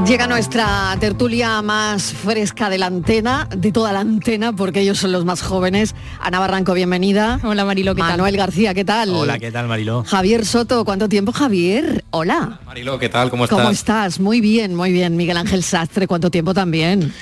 [0.06, 5.12] Llega nuestra tertulia más fresca de la antena, de toda la antena, porque ellos son
[5.12, 5.96] los más jóvenes.
[6.20, 7.40] Ana Barranco, bienvenida.
[7.44, 9.12] Hola Mariló, ¿qué Manuel García, ¿qué tal?
[9.12, 10.04] Hola, ¿qué tal Mariló?
[10.04, 12.04] Javier Soto, ¿cuánto tiempo Javier?
[12.10, 12.60] Hola.
[12.66, 13.30] Mariló, ¿qué tal?
[13.30, 13.60] ¿Cómo estás?
[13.60, 14.20] ¿Cómo estás?
[14.20, 15.16] Muy bien, muy bien.
[15.16, 17.14] Miguel Ángel Sastre, ¿cuánto tiempo también?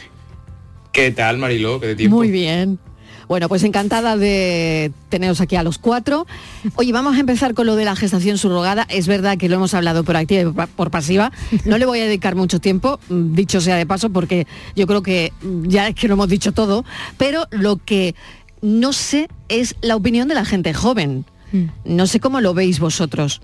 [0.92, 1.80] ¿Qué tal Mariló?
[1.80, 2.16] ¿Qué de tiempo?
[2.16, 2.80] Muy bien.
[3.30, 6.26] Bueno, pues encantada de teneros aquí a los cuatro.
[6.74, 8.88] Oye, vamos a empezar con lo de la gestación subrogada.
[8.90, 11.32] Es verdad que lo hemos hablado por activa y por pasiva.
[11.64, 15.04] No le voy a dedicar mucho tiempo, mm, dicho sea de paso, porque yo creo
[15.04, 16.84] que mm, ya es que lo hemos dicho todo.
[17.20, 18.16] Pero lo que
[18.64, 21.24] no sé es la opinión de la gente joven.
[21.86, 23.42] No sé cómo lo veis vosotros.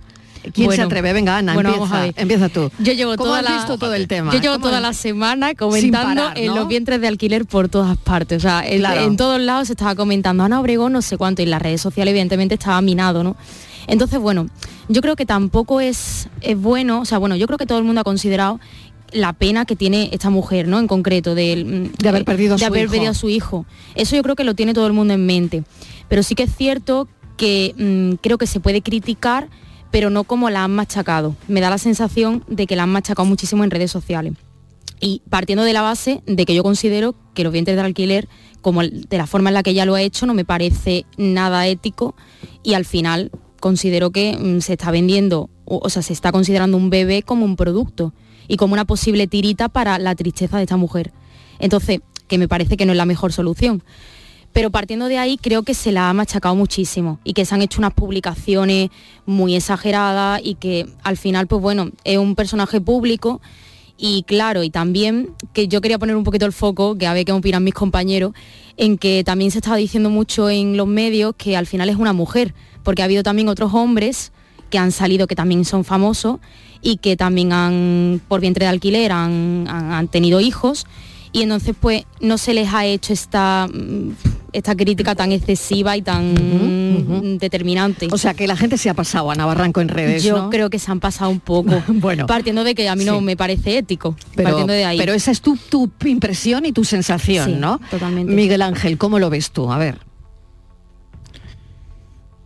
[0.53, 1.13] ¿Quién se atreve?
[1.13, 2.71] Venga, Ana, bueno, empieza, vamos a empieza tú.
[2.79, 4.31] Yo llevo ¿Cómo toda has la, visto todo el tema?
[4.33, 7.97] Yo llevo ¿Cómo toda la semana comentando parar, en los vientres de alquiler por todas
[7.97, 8.37] partes.
[8.37, 9.01] O sea, en, Claro.
[9.01, 11.81] en todos lados se estaba comentando Ana Obregón, no sé cuánto, y en las redes
[11.81, 13.35] sociales evidentemente estaba minado, ¿no?
[13.87, 14.47] Entonces, bueno,
[14.89, 17.83] yo creo que tampoco es, es bueno, o sea, bueno, yo creo que todo el
[17.83, 18.59] mundo ha considerado
[19.11, 20.79] la pena que tiene esta mujer, ¿no?
[20.79, 22.91] En concreto, de, De haber perdido a de su haber hijo.
[22.91, 23.65] perdido a su hijo.
[23.93, 25.63] Eso yo creo que lo tiene todo el mundo en mente.
[26.09, 29.47] Pero sí que es cierto que mm, creo que se puede criticar,
[29.95, 31.37] pero no como la han machacado.
[31.47, 34.33] Me da la sensación de que la han machacado muchísimo en redes sociales.
[34.99, 38.27] Y partiendo de la base de que yo considero que los vientres de alquiler,
[38.61, 41.65] como de la forma en la que ella lo ha hecho, no me parece nada
[41.67, 42.13] ético
[42.61, 43.31] y al final
[43.61, 47.55] considero que mm, se está vendiendo, o sea, se está considerando un bebé como un
[47.55, 48.13] producto
[48.49, 51.13] y como una posible tirita para la tristeza de esta mujer.
[51.57, 53.81] Entonces, que me parece que no es la mejor solución.
[54.55, 57.61] Pero partiendo de ahí creo que se la ha machacado muchísimo y que se han
[57.61, 58.89] hecho unas publicaciones
[59.25, 63.41] muy exageradas y que al final, pues bueno, es un personaje público
[63.97, 67.25] y claro, y también que yo quería poner un poquito el foco, que a ver
[67.25, 68.31] qué opinan mis compañeros,
[68.77, 72.13] en que también se estaba diciendo mucho en los medios que al final es una
[72.13, 72.53] mujer,
[72.83, 74.31] porque ha habido también otros hombres
[74.69, 76.39] que han salido que también son famosos
[76.81, 80.85] y que también han, por vientre de alquiler, han, han- han tenido hijos
[81.35, 84.11] y entonces pues no se les ha hecho esta, mm,
[84.53, 88.07] esta crítica tan excesiva y tan determinante.
[88.11, 90.49] O sea, que la gente se ha pasado a Navarranco en redes, Yo ¿no?
[90.49, 91.83] creo que se han pasado un poco.
[91.87, 92.25] bueno.
[92.25, 94.15] Partiendo de que a mí no me parece ético.
[94.35, 94.97] Pero, partiendo de ahí.
[94.97, 97.81] pero esa es tu, tu impresión y tu sensación, Sí, ¿no?
[97.91, 98.31] totalmente.
[98.33, 99.71] Miguel Ángel, ¿cómo lo ves tú?
[99.71, 99.99] A ver.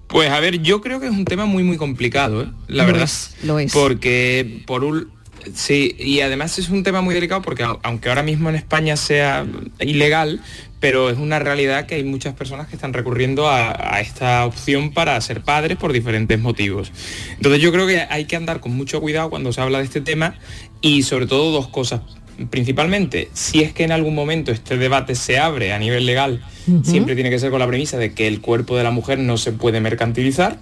[0.07, 2.47] Pues a ver, yo creo que es un tema muy muy complicado, ¿eh?
[2.67, 3.03] la Lo verdad.
[3.03, 3.71] es, lo es.
[3.71, 5.11] Porque por un
[5.53, 8.95] sí, y además es un tema muy delicado porque au- aunque ahora mismo en España
[8.97, 9.45] sea
[9.79, 10.41] ilegal,
[10.79, 14.91] pero es una realidad que hay muchas personas que están recurriendo a, a esta opción
[14.91, 16.91] para ser padres por diferentes motivos.
[17.35, 20.01] Entonces yo creo que hay que andar con mucho cuidado cuando se habla de este
[20.01, 20.35] tema
[20.81, 22.01] y sobre todo dos cosas.
[22.49, 26.41] Principalmente, si es que en algún momento este debate se abre a nivel legal,
[26.83, 29.37] siempre tiene que ser con la premisa de que el cuerpo de la mujer no
[29.37, 30.57] se puede mercantilizar.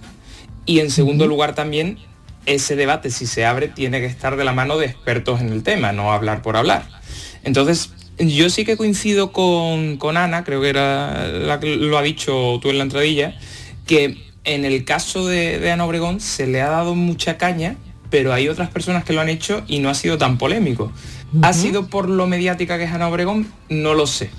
[0.66, 1.98] Y en segundo lugar también
[2.48, 5.62] ese debate, si se abre, tiene que estar de la mano de expertos en el
[5.62, 6.88] tema, no hablar por hablar.
[7.44, 12.58] Entonces, yo sí que coincido con, Ana, creo que era la que lo ha dicho
[12.60, 13.36] tú en la entradilla,
[13.86, 17.76] que en el caso de, Ana Obregón se le ha dado mucha caña,
[18.10, 20.90] pero hay otras personas que lo han hecho y no ha sido tan polémico.
[21.42, 23.52] ¿Ha sido por lo mediática que es Ana Obregón?
[23.68, 24.30] No lo sé.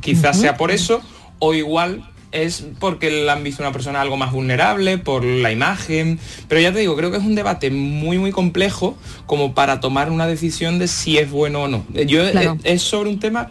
[0.00, 1.00] Quizás sea por eso,
[1.38, 2.04] o igual
[2.34, 6.18] es porque la han visto una persona algo más vulnerable, por la imagen,
[6.48, 10.10] pero ya te digo, creo que es un debate muy muy complejo como para tomar
[10.10, 11.86] una decisión de si es bueno o no.
[12.06, 13.50] Yo eh, es, sobre un tema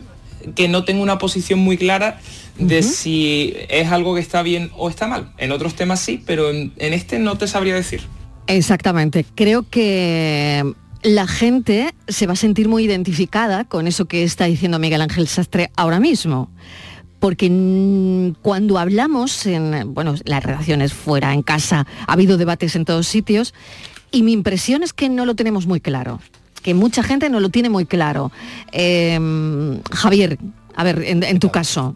[0.56, 2.20] que no tengo una posición muy clara
[2.58, 5.32] de si es algo que está bien o está mal.
[5.38, 8.02] En otros temas sí, pero en, en este no te sabría decir.
[8.48, 9.26] Exactamente.
[9.36, 10.64] Creo que
[11.02, 15.28] la gente se va a sentir muy identificada con eso que está diciendo Miguel Ángel
[15.28, 16.50] Sastre ahora mismo
[17.24, 23.07] porque cuando hablamos en bueno, las redacciones fuera, en casa, ha habido debates en todos
[23.07, 23.53] sitios,
[24.11, 26.19] y mi impresión es que no lo tenemos muy claro,
[26.63, 28.30] que mucha gente no lo tiene muy claro.
[28.74, 30.38] Em, Javier,
[30.76, 31.95] a ver, en, tu caso.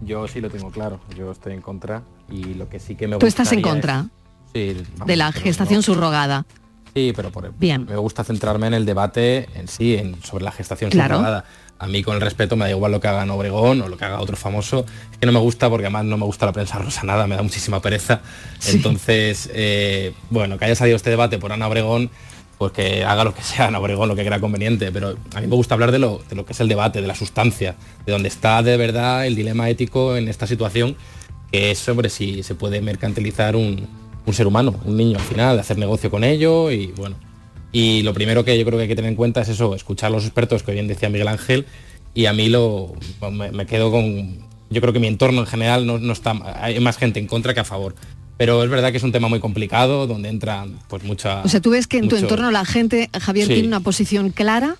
[0.00, 3.18] Yo sí lo tengo claro, yo estoy en contra y lo que sí que me
[3.18, 4.06] ¿Tú estás en contra?
[4.54, 6.46] sí, de la gestación subrogada.
[6.94, 7.84] Sí, pero por, Bien.
[7.84, 11.44] me gusta centrarme en el debate en sí, en, sobre la gestación subrogada
[11.78, 14.04] a mí con el respeto me da igual lo que haga Obregón o lo que
[14.04, 16.78] haga otro famoso, es que no me gusta porque además no me gusta la prensa
[16.78, 18.20] rosa nada, me da muchísima pereza.
[18.66, 22.10] Entonces, eh, bueno, que haya salido este debate por Ana Obregón,
[22.58, 25.46] pues que haga lo que sea Ana Obregón, lo que crea conveniente, pero a mí
[25.46, 28.12] me gusta hablar de lo, de lo que es el debate, de la sustancia, de
[28.12, 30.96] dónde está de verdad el dilema ético en esta situación,
[31.52, 33.86] que es sobre si se puede mercantilizar un,
[34.26, 37.16] un ser humano, un niño al final, hacer negocio con ello y bueno,
[37.72, 40.08] y lo primero que yo creo que hay que tener en cuenta es eso, escuchar
[40.08, 41.66] a los expertos, que bien decía Miguel Ángel,
[42.14, 42.94] y a mí lo,
[43.30, 44.46] me, quedo con...
[44.70, 46.34] Yo creo que mi entorno en general no, está...
[46.60, 47.94] Hay más gente en contra que a favor.
[48.36, 51.60] Pero es verdad que es un tema muy complicado donde entra pues mucha o sea
[51.60, 54.76] tú ves que en tu entorno la gente Javier tiene una posición clara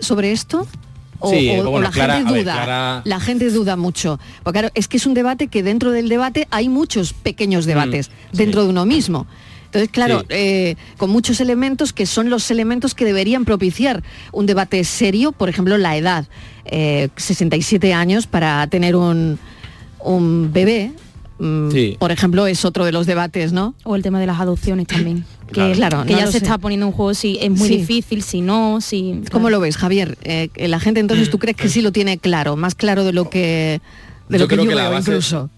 [0.00, 0.66] sobre esto
[1.20, 4.18] o, la gente duda la gente duda mucho.
[4.42, 8.10] Porque claro es que es un debate que dentro del debate hay muchos pequeños debates
[8.32, 9.28] mm, dentro de uno mismo
[9.72, 14.84] entonces, claro, eh, con muchos elementos que son los elementos que deberían propiciar un debate
[14.84, 16.26] serio, por ejemplo, la edad,
[16.66, 19.38] 67 eh, años para tener un,
[20.52, 20.92] bebé,
[21.38, 23.74] mm, por ejemplo, es otro de los debates, ¿no?
[23.84, 25.24] O el tema de las adopciones también.
[25.52, 28.80] Que, claro, que ya se está poniendo en juego si es muy difícil, si no,
[28.80, 29.20] si...
[29.30, 30.16] ¿Cómo lo ves, Javier?
[30.22, 33.28] Eh, la gente entonces tú crees que sí lo tiene claro, más claro de lo
[33.28, 33.82] que
[34.30, 35.50] de lo que yo veo incluso.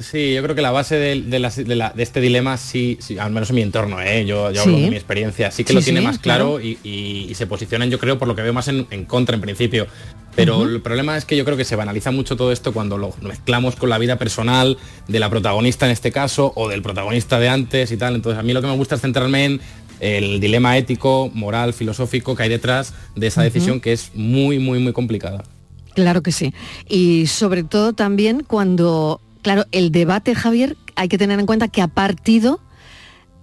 [0.00, 4.00] Sí, yo creo que la base de, este dilema, sí, al menos en mi entorno,
[4.00, 4.24] ¿eh?
[4.24, 7.90] yo, yo hablo de mi experiencia, sí que lo tiene más claro, Y, se posicionan,
[7.90, 9.86] yo creo, por lo que veo más en, contra en principio.
[10.34, 13.14] Pero el problema es que yo creo que se banaliza mucho todo esto cuando lo
[13.20, 14.78] mezclamos con la vida personal
[15.08, 18.14] de la protagonista en este caso o del protagonista de antes y tal.
[18.14, 19.60] Entonces a mí lo que me gusta es centrarme en
[20.00, 24.78] el dilema ético, moral, filosófico que hay detrás de esa decisión que es muy, muy,
[24.78, 25.44] muy complicada.
[25.94, 26.54] Claro que sí.
[26.88, 31.82] Y sobre todo también cuando Claro, el debate, Javier, hay que tener en cuenta que
[31.82, 32.60] ha partido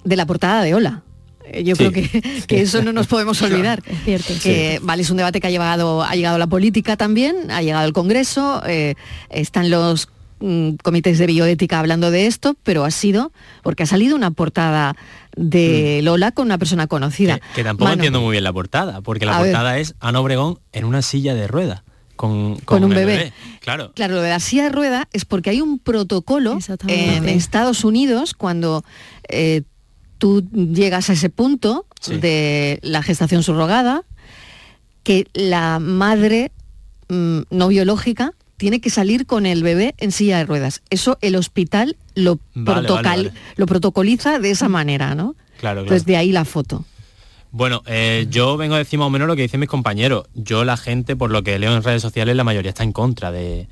[0.04, 1.04] de la portada de Hola.
[1.46, 3.84] Eh, yo creo que, eso no nos podemos olvidar.
[3.86, 4.34] es cierto.
[4.42, 7.62] Que, vale, es un debate que ha, llegado, ha llegado a la política también, ha
[7.62, 8.96] llegado al Congreso, eh,
[9.30, 13.32] están los mm, comités de bioética hablando de esto, pero ha sido
[13.62, 14.96] porque ha salido una portada
[15.36, 16.06] de mm.
[16.06, 17.40] Lola con una persona conocida.
[17.56, 21.02] Que, tampoco entiendo muy bien la portada, porque la portada es Ana Obregón en una
[21.02, 21.82] silla de ruedas
[22.20, 23.32] con, un bebé.
[23.62, 23.94] Claro.
[23.94, 28.34] Claro, lo de la silla de rueda es porque hay un protocolo en Estados Unidos
[28.34, 28.84] cuando
[29.30, 29.62] eh,
[30.18, 34.04] tú llegas a ese punto de la gestación subrogada,
[35.04, 36.52] que la madre
[37.08, 40.82] mm, no biológica tiene que salir con el bebé en silla de ruedas.
[40.90, 45.36] Eso el hospital lo, lo protocoliza de esa manera, ¿no?
[45.58, 46.84] Claro, Entonces de ahí la foto.
[47.52, 50.28] Bueno, eh, yo vengo a decir más o menos lo que dicen mis compañeros.
[50.36, 53.32] Yo, la gente, por lo que leo en redes sociales, la mayoría está en contra
[53.32, 53.68] de,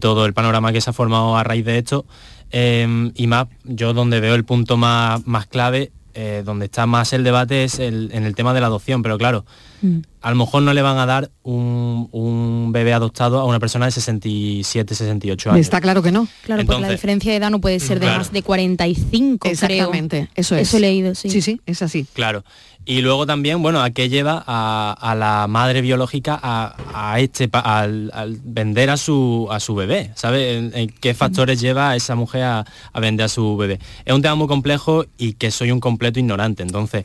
[0.00, 2.04] todo el panorama que se ha formado a raíz de esto.
[2.50, 7.12] Em, y más, yo donde veo el punto más, más clave, eh, donde está más
[7.12, 9.02] el debate es en el tema de la adopción.
[9.02, 9.44] Pero claro,
[9.82, 9.98] mm.
[10.22, 13.92] a lo mejor no le van a dar un, bebé adoptado a una persona de
[13.92, 15.60] 67, 68 años.
[15.60, 16.26] Está claro que no.
[16.44, 20.56] Claro, porque la diferencia de edad no puede ser de más de 45, Exactamente, eso
[20.56, 20.68] es.
[20.68, 21.28] Eso he leído, sí.
[21.28, 22.06] Sí, sí, es así.
[22.14, 22.44] Claro.
[22.84, 28.10] Y luego también, bueno, ¿a qué lleva a, la madre biológica a, este, al,
[28.42, 30.10] vender a su, a su bebé?
[30.16, 30.56] ¿Sabe?
[30.56, 32.64] ¿En, qué factores lleva a esa mujer a,
[32.94, 33.78] vender a su bebé?
[34.04, 36.64] Es un tema muy complejo y que soy un completo ignorante.
[36.64, 37.04] Entonces,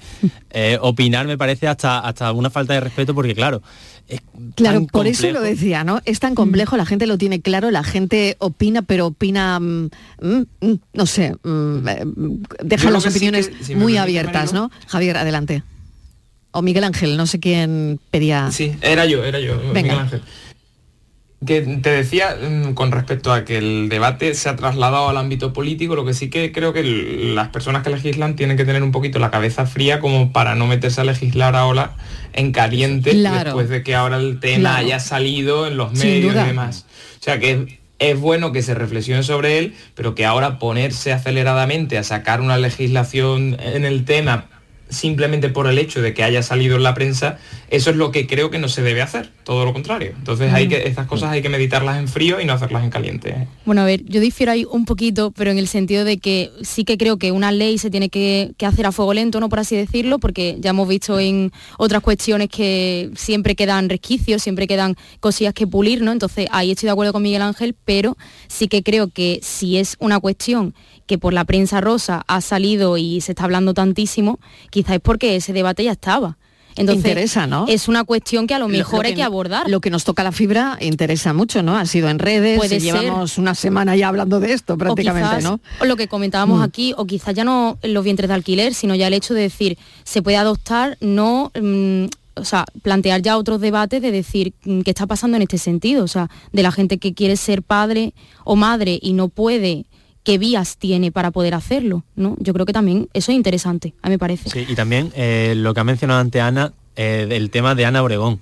[0.50, 3.62] eh, opinar me parece hasta, hasta una falta de respeto porque claro,
[4.08, 4.22] es
[4.56, 6.02] Claro, tan por eso lo decía, ¿no?
[6.06, 9.90] Es tan complejo, la gente lo tiene claro, la gente opina, pero opina, mm,
[10.22, 12.04] mm, mm, no sé, mm, eh,
[12.64, 14.54] deja las sí opiniones que, si me muy abiertas.
[14.54, 14.72] ¿no?
[14.88, 15.64] Javier, adelante.
[16.52, 18.50] O Miguel Ángel, no sé quién pedía.
[18.52, 19.82] Sí, era yo, era yo, Venga.
[19.82, 20.22] Miguel Ángel.
[21.46, 25.54] Que te decía mm, con respecto a que el debate se ha trasladado al ámbito
[25.54, 28.92] político, lo que sí que creo que las personas que legislan tienen que tener un
[28.92, 31.96] poquito la cabeza fría como para no meterse a legislar ahora
[32.34, 33.44] en caliente Claro.
[33.52, 34.78] después de que ahora el tema Claro.
[34.86, 36.86] haya salido en los medios y demás.
[37.20, 37.60] O sea que es,
[38.00, 42.58] es bueno que se reflexione sobre él, pero que ahora ponerse aceleradamente a sacar una
[42.58, 44.46] legislación en el tema
[44.90, 47.38] simplemente por el hecho de que haya salido en la prensa,
[47.70, 50.14] eso es lo que creo que no se debe hacer, todo lo contrario.
[50.18, 50.70] Entonces hay Mm.
[50.70, 53.48] que, estas cosas hay que meditarlas en frío y no hacerlas en caliente.
[53.66, 56.84] Bueno, a ver, yo difiero ahí un poquito, pero en el sentido de que sí
[56.86, 59.60] que creo que una ley se tiene que, que hacer a fuego lento, no por
[59.60, 64.96] así decirlo, porque ya hemos visto en otras cuestiones que siempre quedan resquicios, siempre quedan
[65.20, 66.12] cosillas que pulir, ¿no?
[66.12, 68.18] Entonces ahí estoy de acuerdo con Miguel Ángel, pero
[68.48, 70.74] sí que creo que si es una cuestión
[71.08, 74.40] que por la prensa rosa ha salido y se está hablando tantísimo,
[74.70, 76.38] quizás es porque ese debate ya estaba.
[76.76, 77.66] Entonces, Interesa, ¿no?
[77.68, 79.68] Es una cuestión que a lo mejor lo hay que abordar.
[79.68, 81.76] Lo que nos toca la fibra interesa mucho, ¿no?
[81.76, 82.82] Ha sido en redes, Puede ser.
[82.84, 85.60] llevamos una semana ya hablando de esto prácticamente, o quizás, ¿no?
[85.82, 86.62] o lo que comentábamos Mm.
[86.62, 89.76] aquí, o quizás ya no los vientres de alquiler, sino ya el hecho de decir,
[90.04, 92.06] se puede adoptar, no, mm,
[92.36, 96.04] o sea, plantear ya otros debates de decir mm, qué está pasando en este sentido,
[96.04, 99.86] o sea, de la gente que quiere ser padre o madre y no puede,
[100.28, 102.36] qué vías tiene para poder hacerlo, ¿no?
[102.40, 104.50] Yo creo que también eso es interesante, a mí me parece.
[104.50, 108.04] Sí, y también eh, lo que ha mencionado antes Ana, eh, el tema de Ana
[108.04, 108.42] Obregón.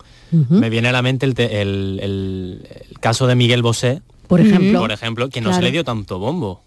[0.50, 4.02] Me viene a la mente el, te- el- el- el caso de Miguel Bosé.
[4.28, 4.80] Por ejemplo.
[4.80, 5.62] Por ejemplo, que no Claro.
[5.62, 6.64] se le dio tanto bombo.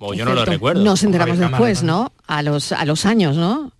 [0.00, 0.84] O yo no lo recuerdo.
[0.84, 2.12] Nos enteramos Javier después, Cámara, ¿no?
[2.26, 3.72] A los, a los años, ¿no?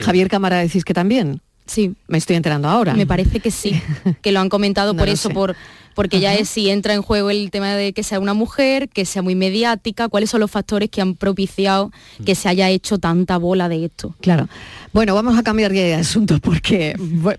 [0.00, 1.40] Javier Cámara decís que también.
[1.66, 1.94] Sí.
[2.08, 2.92] Me estoy enterando ahora.
[2.94, 3.80] Me parece que sí,
[4.20, 5.34] que lo han comentado No por eso, sé.
[5.34, 5.56] por
[5.94, 9.04] porque ya es si entra en juego el tema de que sea una mujer, que
[9.04, 11.92] sea muy mediática, cuáles son los factores que han propiciado
[12.24, 14.14] que se haya hecho tanta bola de esto.
[14.20, 14.48] Claro.
[14.92, 16.94] Bueno, vamos a cambiar de asunto porque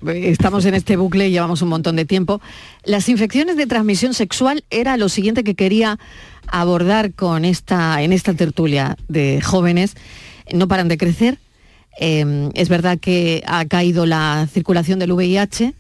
[0.07, 2.41] estamos en este bucle y llevamos un montón de tiempo.
[2.83, 5.99] Las infecciones de transmisión sexual era lo siguiente que quería
[6.47, 9.95] abordar con esta, en esta tertulia de jóvenes.
[10.51, 11.39] No paran de crecer.
[11.99, 15.73] Eh, es verdad que ha caído la circulación del VIH,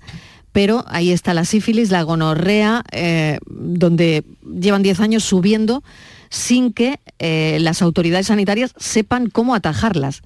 [0.53, 4.23] pero ahí está la sífilis, la gonorrea, eh, donde
[4.59, 5.83] llevan 10 años subiendo
[6.29, 10.21] sin que eh, las autoridades sanitarias sepan cómo atajarlas.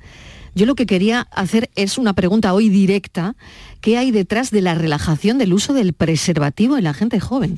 [0.54, 3.36] Yo lo que quería hacer es una pregunta hoy directa.
[3.80, 7.58] ¿Qué hay detrás de la relajación del uso del preservativo en la gente joven?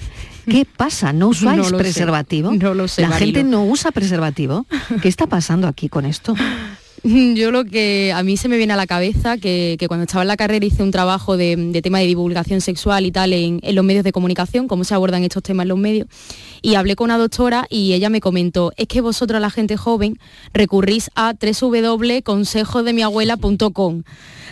[0.49, 1.13] ¿Qué pasa?
[1.13, 1.75] ¿No usáis No lo sé.
[1.77, 2.51] preservativo?
[2.53, 4.65] No lo sé, La gente no usa preservativo.
[5.01, 6.35] ¿Qué está pasando aquí con esto?
[7.03, 10.23] Yo lo que a mí se me viene a la cabeza, que, que cuando estaba
[10.23, 13.85] en la carrera hice un trabajo de, tema de divulgación sexual y tal en, los
[13.85, 16.07] medios de comunicación, cómo se abordan estos temas en los medios,
[16.61, 20.19] y hablé con una doctora y ella me comentó, es que vosotros la gente joven
[20.53, 24.03] recurrís a www.consejosdemiabuela.com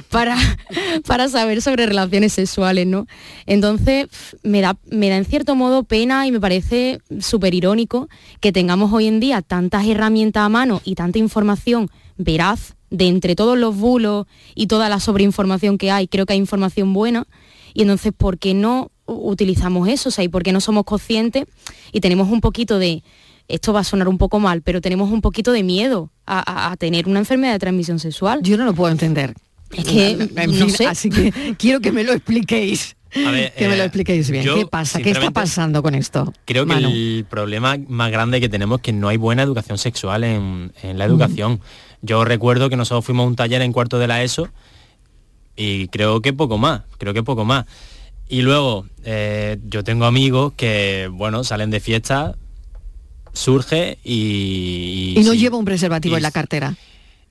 [0.09, 0.37] para,
[1.05, 3.07] para saber sobre relaciones sexuales, ¿no?
[3.45, 4.07] Entonces
[4.43, 8.07] me da, me da en cierto modo pena y me parece súper irónico
[8.39, 13.35] que tengamos hoy en día tantas herramientas a mano y tanta información veraz de entre
[13.35, 17.25] todos los bulos y toda la sobreinformación que hay, creo que hay información buena.
[17.73, 20.09] Y entonces, ¿por qué no utilizamos eso?
[20.09, 21.45] O sea, ¿y por qué no somos conscientes
[21.91, 23.03] y tenemos un poquito de,
[23.47, 26.71] esto va a sonar un poco mal, pero tenemos un poquito de miedo a, a-
[26.71, 28.39] a tener una enfermedad de transmisión sexual?
[28.41, 29.33] Yo no lo puedo entender.
[29.71, 30.87] Es que, En no sé.
[30.87, 32.95] Así que quiero que me lo expliquéis.
[33.25, 34.43] A ver, que me lo eh, expliquéis bien.
[34.43, 34.99] yo, ¿Qué pasa?
[34.99, 36.33] ¿Qué está pasando con esto?
[36.45, 36.89] Creo que Manu?
[36.89, 40.97] el problema más grande que tenemos es que no hay buena educación sexual en, en
[40.97, 41.61] la educación.
[42.01, 44.49] Yo recuerdo que nosotros fuimos a un taller en cuarto de la ESO
[45.55, 47.65] y creo que poco más, creo que poco más.
[48.29, 52.35] Y luego, eh, yo tengo amigos que, bueno, salen de fiesta,
[53.33, 55.13] surge y...
[55.17, 56.75] Y no si- lleva un preservativo y- en la cartera.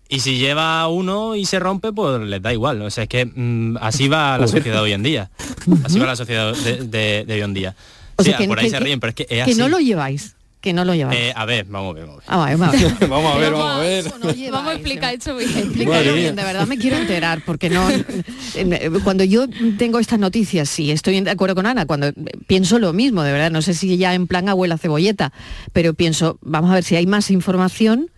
[0.08, 2.80] Y si lleva uno y se rompe, pues les da igual.
[2.82, 5.30] O sea, es que mm, así va la sociedad hoy en día.
[5.84, 7.74] Así va la sociedad de, de- de hoy en día.
[8.14, 9.54] O Sí, sea, que- por ahí que- se ríen, pero es que es que así.
[9.56, 10.35] no lo lleváis.
[10.66, 11.16] Que no lo lleváis.
[11.20, 12.58] Eh, a ver, vamos a ver, vamos a ver.
[12.60, 12.96] Ah.
[13.08, 14.04] Vamos a ver, vamos a ver.
[14.50, 15.48] Vamos a explicar esto bien.
[15.56, 17.88] Explícalo bien, de verdad me quiero enterar, porque no.
[17.88, 19.46] eh, Cuando yo
[19.78, 22.12] tengo estas noticias, sí, estoy de acuerdo con Ana, cuando
[22.48, 25.32] pienso lo mismo, de verdad, no sé si ya en plan abuela cebolleta,
[25.72, 28.10] pero pienso, vamos a ver si hay más información,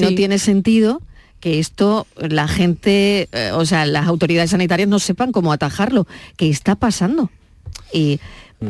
[0.00, 0.14] no Sí.
[0.14, 1.02] tiene sentido
[1.40, 6.48] que esto la gente, eh, o sea, las autoridades sanitarias no sepan cómo atajarlo, que
[6.48, 7.28] está pasando.
[7.92, 8.20] Y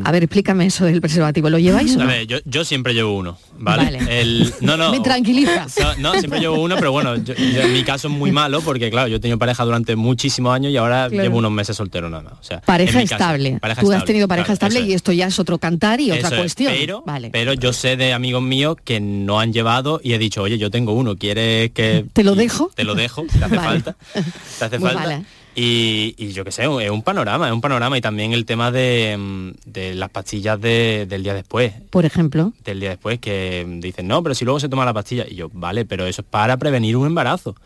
[0.05, 1.49] A ver, explícame eso del preservativo.
[1.49, 2.11] ¿Lo lleváis o A no?
[2.11, 3.99] ver, yo, yo siempre llevo uno, ¿vale?
[4.21, 4.91] El- no, no.
[4.93, 5.67] Me tranquiliza.
[5.99, 8.91] no, siempre llevo uno, pero bueno, yo- yo en mi caso es muy malo porque,
[8.91, 11.23] claro, yo he tenido pareja durante muchísimos años y ahora Claro.
[11.23, 12.33] llevo unos meses soltero nada más.
[12.35, 13.59] O sea, Pareja mi caso, estable.
[13.61, 14.87] pareja Tú has estable, tenido pareja claro, estable es.
[14.89, 16.73] y esto ya es otro cantar y otra es, cuestión.
[16.77, 17.31] Pero, vale.
[17.31, 20.71] pero yo sé de amigos míos que no han llevado y he dicho, oye, yo
[20.71, 22.71] tengo uno, ¿quieres que ¿Te lo dejo?
[22.75, 23.25] te lo dejo?
[23.25, 23.69] Te hace Vale.
[23.69, 23.97] falta.
[24.13, 25.23] Te hace Pues falta.
[25.55, 28.71] Y, y yo qué sé, es un panorama, es un panorama y también el tema
[28.71, 31.73] de, mm, de las pastillas de- del día después.
[31.91, 32.53] Por ejemplo.
[32.65, 35.25] Del día después que dicen, no, pero si luego se toma la pastilla.
[35.29, 37.57] Y yo, vale, pero eso es para prevenir un embarazo.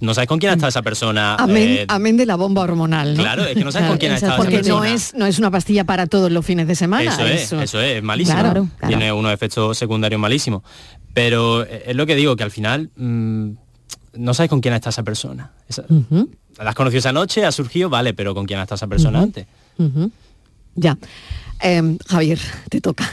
[0.00, 1.36] No sabes con quién ha estado esa persona.
[1.36, 3.22] Amén, eh, amén de la bomba hormonal, ¿no?
[3.22, 4.92] Claro, es que no sabes con quién ha Esa- Porque no persona.
[4.94, 7.10] es, no es una pastilla para todos los fines de semana.
[7.12, 8.38] Eso es, eso es, es malísimo.
[8.40, 8.88] Claro, claro.
[8.88, 10.62] Tiene unos efectos secundarios malísimos.
[11.14, 13.50] Pero eh, es lo que digo, que al final mm,
[14.14, 15.52] no sabes con quién ha estado esa persona.
[15.68, 15.84] Esa-
[16.58, 19.20] La has conocido esa noche, ha surgido, vale, pero con quién ha estado esa persona
[19.20, 19.46] antes.
[20.74, 20.96] Ya.
[21.60, 22.38] Em, Javier,
[22.68, 23.10] te toca.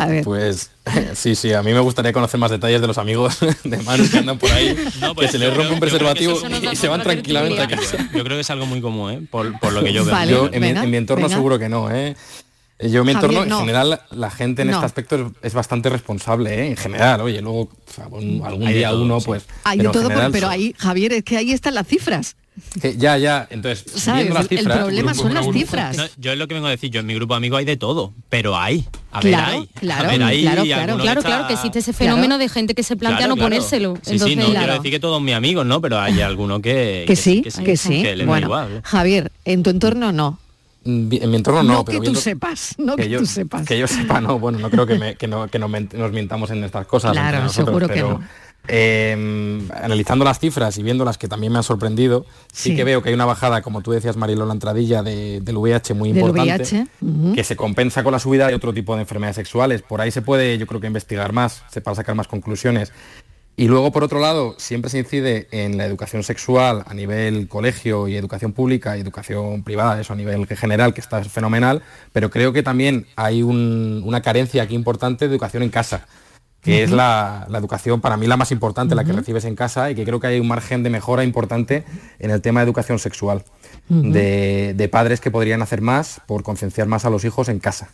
[0.00, 0.24] A ver.
[0.30, 0.70] Pues
[1.14, 4.18] sí, sí, a mí me gustaría conocer más detalles de los amigos de Manu que
[4.18, 4.74] andan por ahí,
[5.14, 6.36] pues que se les rompe un preservativo
[6.72, 7.96] y se van tranquilamente a casa.
[8.12, 9.20] Yo creo que es algo muy común, ¿eh?
[9.30, 10.12] Por, por lo que yo veo.
[10.14, 11.36] Vale, Yo, en, mi, en mi entorno venga.
[11.36, 12.16] seguro que no, ¿eh?
[12.80, 13.54] Yo en mi Javier, entorno, no.
[13.56, 14.74] en general, la gente en No.
[14.74, 16.66] este aspecto es, es bastante responsable, ¿eh?
[16.70, 19.26] En general, oye, luego o sea, un- algún Hay día todo, uno, sí.
[19.26, 19.44] pues...
[19.64, 22.36] Hay pero de en todo, general, pero ahí, Javier, es que ahí están las cifras.
[22.80, 24.24] Que ya, ya, entonces, ¿Sabes?
[24.24, 25.96] viendo las El- problema son las cifras.
[25.96, 27.64] No, yo es lo que vengo a decir, yo en mi grupo de amigos hay
[27.64, 28.86] de todo, pero hay.
[29.12, 29.66] A ver, Claro, hay.
[29.66, 32.82] claro, a ver, hay claro, claro, claro, está- que existe ese fenómeno de gente que
[32.82, 33.50] se plantea Claro, no claro.
[33.50, 33.94] ponérselo.
[34.02, 35.80] Sí, Entonces, sí, no quiero decir que todos mis amigos, ¿no?
[35.80, 37.04] Pero hay alguno que...
[37.06, 38.02] Que sí, que sí.
[38.02, 38.68] que da bueno, igual.
[38.76, 38.80] ¿eh?
[38.84, 40.38] Javier, en tu entorno no.
[40.84, 43.66] Mm, En mi entorno no, No pero que tú sepas, no que, yo, tú sepas.
[43.66, 45.70] que yo sepa, no, bueno, no creo que, me- que no- que nos
[46.12, 47.12] mintamos en estas cosas.
[47.12, 48.24] Claro, entre nosotros, seguro que pero, no.
[48.72, 52.76] Eh, analizando las cifras y viendo las que también me han sorprendido, sí, Sí.
[52.76, 55.94] que veo que hay una bajada, como tú decías, Mariló, la entradilla de- del VIH
[55.94, 56.62] muy importante,
[57.00, 59.82] VIH, que se compensa con la subida de otro tipo de enfermedades sexuales.
[59.82, 62.92] Por ahí se puede, yo creo que investigar más, se para sacar más conclusiones.
[63.56, 68.08] Y luego, por otro lado, siempre se incide en la educación sexual a nivel colegio
[68.08, 72.54] y educación pública y educación privada, eso a nivel general, que está fenomenal, pero creo
[72.54, 76.06] que también hay un- una carencia aquí importante de educación en casa,
[76.60, 79.90] que es la, la educación para mí la más importante, la que recibes en casa,
[79.90, 81.84] y que creo que hay un margen de mejora importante
[82.18, 83.44] en el tema de educación sexual,
[83.88, 87.88] de, de padres que podrían hacer más por concienciar más a los hijos en casa.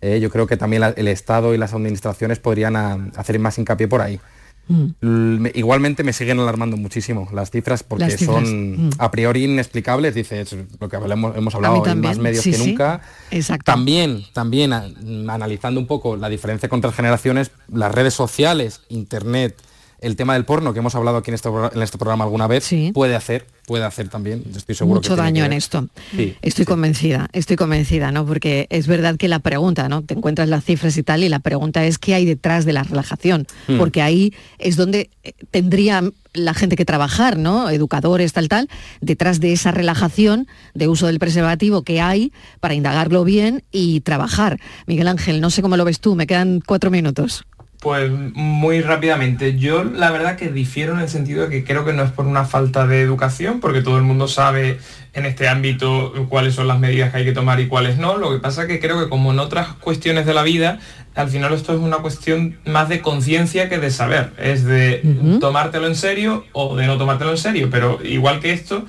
[0.00, 3.58] Eh, yo creo que también la- el Estado y las administraciones podrían ah, hacer más
[3.58, 4.20] hincapié por ahí.
[4.68, 5.46] Mm.
[5.54, 8.90] Igualmente me siguen alarmando muchísimo las cifras porque Las cifras, son mm.
[8.98, 12.68] a priori inexplicables, dices lo que hablamos- hemos hablado, también, más medios sí, que sí.
[12.68, 13.00] nunca.
[13.30, 13.64] Exacto.
[13.64, 19.56] También, también analizando un poco la diferencia con otras generaciones, las redes sociales, internet,
[20.00, 22.68] el tema del porno que hemos hablado aquí en este, en este programa alguna vez,
[22.94, 25.88] puede hacer, puede hacer también, estoy seguro que Mucho tiene daño que en esto.
[26.14, 26.36] Sí.
[26.42, 28.24] Estoy convencida, estoy convencida, ¿no?
[28.24, 30.02] Porque es verdad que la pregunta, ¿no?
[30.02, 32.82] Te encuentras las cifras y tal, y la pregunta es qué hay detrás de la
[32.82, 33.78] relajación, Hmm.
[33.78, 36.02] porque ahí es donde eh, tendría
[36.34, 37.68] la gente que trabajar, ¿no?
[37.68, 38.68] Educadores, tal, tal,
[39.00, 44.60] detrás de esa relajación de uso del preservativo que hay para indagarlo bien y trabajar.
[44.86, 47.44] Miguel Ángel, no sé cómo lo ves tú, me quedan cuatro minutos.
[47.80, 49.56] Pues muy rápidamente.
[49.56, 52.26] Yo la verdad que difiero en el sentido de que creo que no es por
[52.26, 54.80] una falta de educación, porque todo el mundo sabe
[55.12, 58.16] en este ámbito cuáles son las medidas que hay que tomar y cuáles no.
[58.16, 60.80] Lo que pasa que creo que como en otras cuestiones de la vida,
[61.14, 64.32] al final esto es una cuestión más de conciencia que de saber.
[64.38, 67.68] Es de tomártelo en serio o de no tomártelo en serio.
[67.70, 68.86] Pero igual que esto,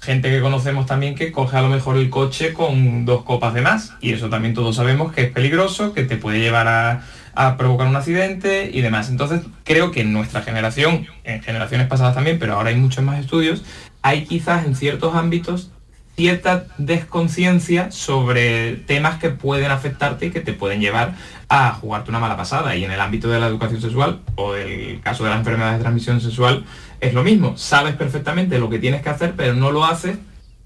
[0.00, 3.62] gente que conocemos también que coge a lo mejor el coche con dos copas de
[3.62, 7.04] más y eso también todos sabemos que es peligroso, que te puede llevar a,
[7.34, 9.08] a provocar un accidente y demás.
[9.08, 13.18] Entonces creo que en nuestra generación, en generaciones pasadas también, pero ahora hay muchos más
[13.20, 13.64] estudios,
[14.02, 15.70] hay quizás en ciertos ámbitos
[16.16, 21.14] cierta desconciencia sobre temas que pueden afectarte y que te pueden llevar
[21.48, 22.76] a jugarte una mala pasada.
[22.76, 25.82] Y en el ámbito de la educación sexual o del caso de las enfermedades de
[25.82, 26.64] transmisión sexual
[27.00, 27.56] es lo mismo.
[27.56, 30.18] Sabes perfectamente lo que tienes que hacer, pero no lo haces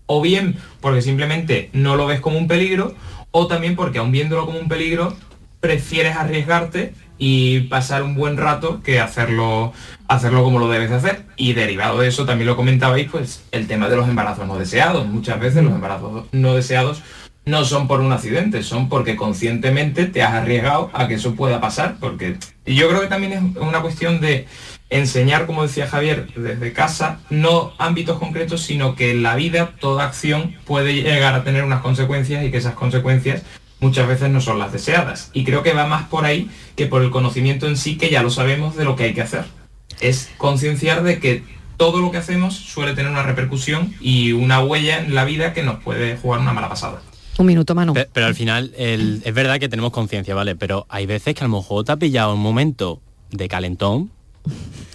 [0.07, 2.95] o bien porque simplemente no lo ves como un peligro
[3.31, 5.17] o también porque aun viéndolo como un peligro
[5.67, 9.73] prefieres arriesgarte y pasar un buen rato que hacerlo
[10.07, 11.23] hacerlo como lo debes de hacer.
[11.37, 15.07] Y derivado de eso también lo comentabais pues el tema de los embarazos no deseados.
[15.07, 17.03] Muchas veces los embarazos no deseados
[17.47, 21.61] no son por un accidente son porque conscientemente te has arriesgado a que eso pueda
[21.61, 24.49] pasar porque yo creo que también es una cuestión de
[24.91, 30.07] enseñar como decía Javier desde casa no ámbitos concretos sino que en la vida toda
[30.07, 33.45] acción puede llegar a tener unas consecuencias y que esas consecuencias
[33.81, 35.31] muchas veces no son las deseadas.
[35.33, 38.23] Y creo que va más por ahí que por el conocimiento en sí, que ya
[38.23, 39.45] lo sabemos de lo que hay que hacer.
[40.01, 41.43] Es concienciar de que
[41.77, 45.63] todo lo que hacemos suele tener una repercusión y una huella en la vida que
[45.63, 47.03] nos puede jugar una mala pasada.
[47.39, 47.93] Un minuto, mano.
[47.93, 50.57] Pe- Pero, al final el- es verdad que tenemos conciencia, ¿vale?
[50.57, 53.01] Pero hay veces que a lo mejor te ha pillado un momento
[53.31, 54.11] de calentón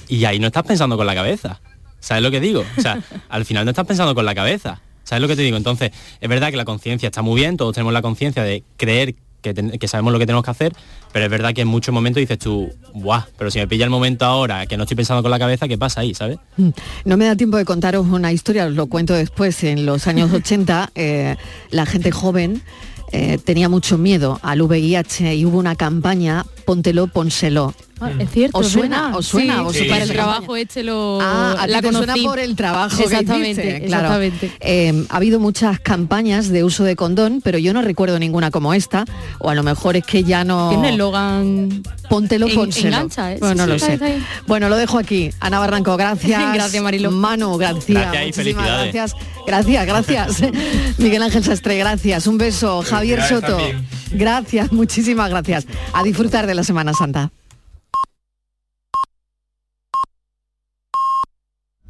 [0.08, 1.62] y ahí no estás pensando con la cabeza.
[2.00, 2.64] ¿Sabes lo que digo?
[2.78, 4.82] O sea, al final no estás pensando con la cabeza.
[5.04, 5.58] ¿Sabes lo que te digo?
[5.58, 9.16] Entonces, es verdad que la conciencia está muy bien, todos tenemos la conciencia de creer
[9.42, 10.74] que, ten- que sabemos lo que tenemos que hacer,
[11.12, 13.24] pero es verdad que en muchos momentos dices tú, ¡buah!
[13.38, 15.78] Pero si me pilla el momento ahora que no estoy pensando con la cabeza, ¿qué
[15.80, 16.14] pasa ahí?
[16.14, 16.38] ¿Sabes?
[16.58, 16.70] Mm.
[17.06, 19.64] No me da tiempo de contaros una historia, os lo cuento después.
[19.64, 21.36] En los años 80, eh,
[21.72, 22.62] la gente joven
[23.12, 27.74] eh, tenía mucho miedo al VIH y hubo una campaña, póntelo, pónselo.
[28.02, 29.16] Ah, es cierto, ¿Os suena?
[29.16, 29.58] ¿Os suena?
[29.58, 32.24] Sí, vosotros para el trabajo este lo Ah, a la te suena conocí.
[32.26, 34.04] por el trabajo que exactamente, hiciste, claro.
[34.24, 34.52] exactamente.
[34.60, 38.74] Eh, ha habido muchas campañas de uso de condón, pero yo no recuerdo ninguna como
[38.74, 39.06] esta,
[39.40, 40.70] o a lo mejor es que ya no...
[40.70, 42.88] Tiene el eslogan Póntelo, en- pónselo.
[42.88, 43.38] engancha, ¿eh?
[43.40, 44.20] Bueno, no Sí, lo sé.
[44.48, 45.30] Bueno, lo dejo aquí.
[45.40, 46.42] Ana Barranco, gracias.
[46.54, 47.12] Gracias, Mariló.
[47.12, 47.88] Manu, gracias.
[47.88, 48.94] Gracias y Muchísimas felicidades.
[48.94, 49.16] gracias.
[49.48, 50.52] Gracias, gracias.
[50.98, 52.28] Miguel Ángel Sastre, gracias.
[52.28, 52.82] Un beso.
[52.84, 53.48] Javier Soto.
[53.58, 53.86] también.
[54.12, 55.66] Gracias, muchísimas gracias.
[55.94, 57.32] A disfrutar de la Semana Santa.